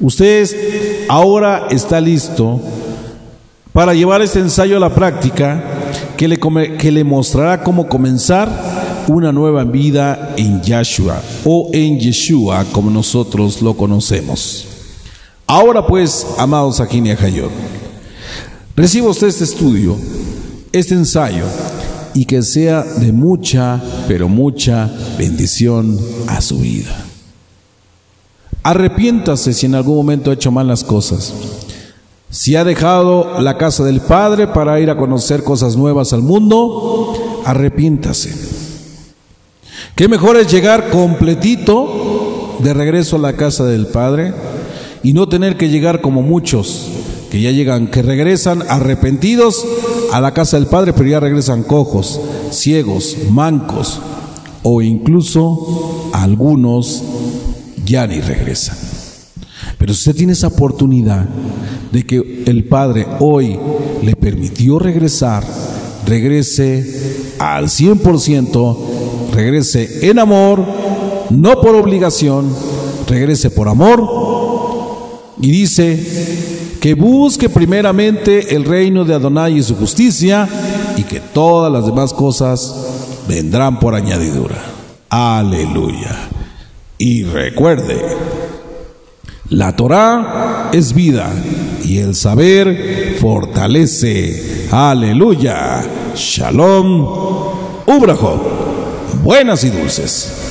Usted 0.00 1.06
ahora 1.08 1.68
está 1.70 2.00
listo 2.00 2.60
para 3.72 3.94
llevar 3.94 4.22
este 4.22 4.38
ensayo 4.38 4.76
a 4.76 4.80
la 4.80 4.94
práctica 4.94 5.64
que 6.16 6.28
le, 6.28 6.38
que 6.78 6.92
le 6.92 7.02
mostrará 7.02 7.62
cómo 7.62 7.88
comenzar 7.88 8.73
una 9.08 9.32
nueva 9.32 9.64
vida 9.64 10.34
en 10.36 10.62
Yahshua 10.62 11.20
o 11.44 11.70
en 11.72 11.98
Yeshua 11.98 12.64
como 12.72 12.90
nosotros 12.90 13.62
lo 13.62 13.76
conocemos. 13.76 14.66
Ahora 15.46 15.86
pues, 15.86 16.26
amados 16.38 16.80
Akin 16.80 17.06
y 17.06 17.10
Hayot, 17.10 17.50
reciba 18.74 19.10
usted 19.10 19.28
este 19.28 19.44
estudio, 19.44 19.96
este 20.72 20.94
ensayo, 20.94 21.44
y 22.14 22.24
que 22.24 22.42
sea 22.42 22.82
de 22.82 23.12
mucha, 23.12 23.82
pero 24.06 24.28
mucha 24.28 24.90
bendición 25.18 25.98
a 26.28 26.40
su 26.40 26.58
vida. 26.58 26.96
Arrepiéntase 28.62 29.52
si 29.52 29.66
en 29.66 29.74
algún 29.74 29.96
momento 29.96 30.30
ha 30.30 30.34
hecho 30.34 30.50
mal 30.50 30.68
las 30.68 30.84
cosas. 30.84 31.34
Si 32.30 32.56
ha 32.56 32.64
dejado 32.64 33.40
la 33.40 33.58
casa 33.58 33.84
del 33.84 34.00
Padre 34.00 34.46
para 34.46 34.80
ir 34.80 34.90
a 34.90 34.96
conocer 34.96 35.44
cosas 35.44 35.76
nuevas 35.76 36.12
al 36.12 36.22
mundo, 36.22 37.42
arrepiéntase. 37.44 38.53
Qué 39.94 40.08
mejor 40.08 40.36
es 40.36 40.50
llegar 40.50 40.90
completito 40.90 42.58
de 42.60 42.74
regreso 42.74 43.16
a 43.16 43.20
la 43.20 43.36
casa 43.36 43.64
del 43.64 43.86
Padre 43.86 44.32
y 45.02 45.12
no 45.12 45.28
tener 45.28 45.56
que 45.56 45.68
llegar 45.68 46.00
como 46.00 46.22
muchos 46.22 46.88
que 47.30 47.40
ya 47.40 47.50
llegan, 47.50 47.88
que 47.88 48.02
regresan 48.02 48.62
arrepentidos 48.68 49.64
a 50.12 50.20
la 50.20 50.32
casa 50.32 50.56
del 50.56 50.66
Padre, 50.66 50.92
pero 50.92 51.08
ya 51.08 51.20
regresan 51.20 51.62
cojos, 51.62 52.20
ciegos, 52.50 53.16
mancos 53.30 54.00
o 54.62 54.80
incluso 54.82 56.10
algunos 56.12 57.02
ya 57.84 58.06
ni 58.06 58.20
regresan. 58.20 58.76
Pero 59.78 59.92
si 59.92 60.00
usted 60.00 60.16
tiene 60.16 60.32
esa 60.32 60.46
oportunidad 60.48 61.26
de 61.92 62.06
que 62.06 62.44
el 62.46 62.64
Padre 62.64 63.06
hoy 63.20 63.58
le 64.02 64.16
permitió 64.16 64.78
regresar, 64.78 65.44
regrese 66.06 67.34
al 67.38 67.66
100%, 67.66 68.76
regrese 69.34 70.08
en 70.08 70.18
amor, 70.18 70.64
no 71.30 71.60
por 71.60 71.74
obligación, 71.74 72.54
regrese 73.08 73.50
por 73.50 73.68
amor. 73.68 74.08
Y 75.40 75.50
dice 75.50 76.76
que 76.80 76.94
busque 76.94 77.48
primeramente 77.48 78.54
el 78.54 78.64
reino 78.64 79.04
de 79.04 79.14
Adonai 79.14 79.58
y 79.58 79.62
su 79.62 79.74
justicia 79.76 80.48
y 80.96 81.02
que 81.02 81.20
todas 81.20 81.72
las 81.72 81.84
demás 81.84 82.14
cosas 82.14 83.24
vendrán 83.28 83.78
por 83.80 83.94
añadidura. 83.94 84.56
Aleluya. 85.10 86.16
Y 86.98 87.24
recuerde, 87.24 88.00
la 89.50 89.74
Torah 89.74 90.70
es 90.72 90.94
vida 90.94 91.32
y 91.84 91.98
el 91.98 92.14
saber 92.14 93.16
fortalece. 93.20 94.68
Aleluya. 94.70 95.84
Shalom. 96.14 97.06
Ubrajo. 97.86 98.63
Buenas 99.24 99.64
y 99.64 99.70
dulces. 99.70 100.43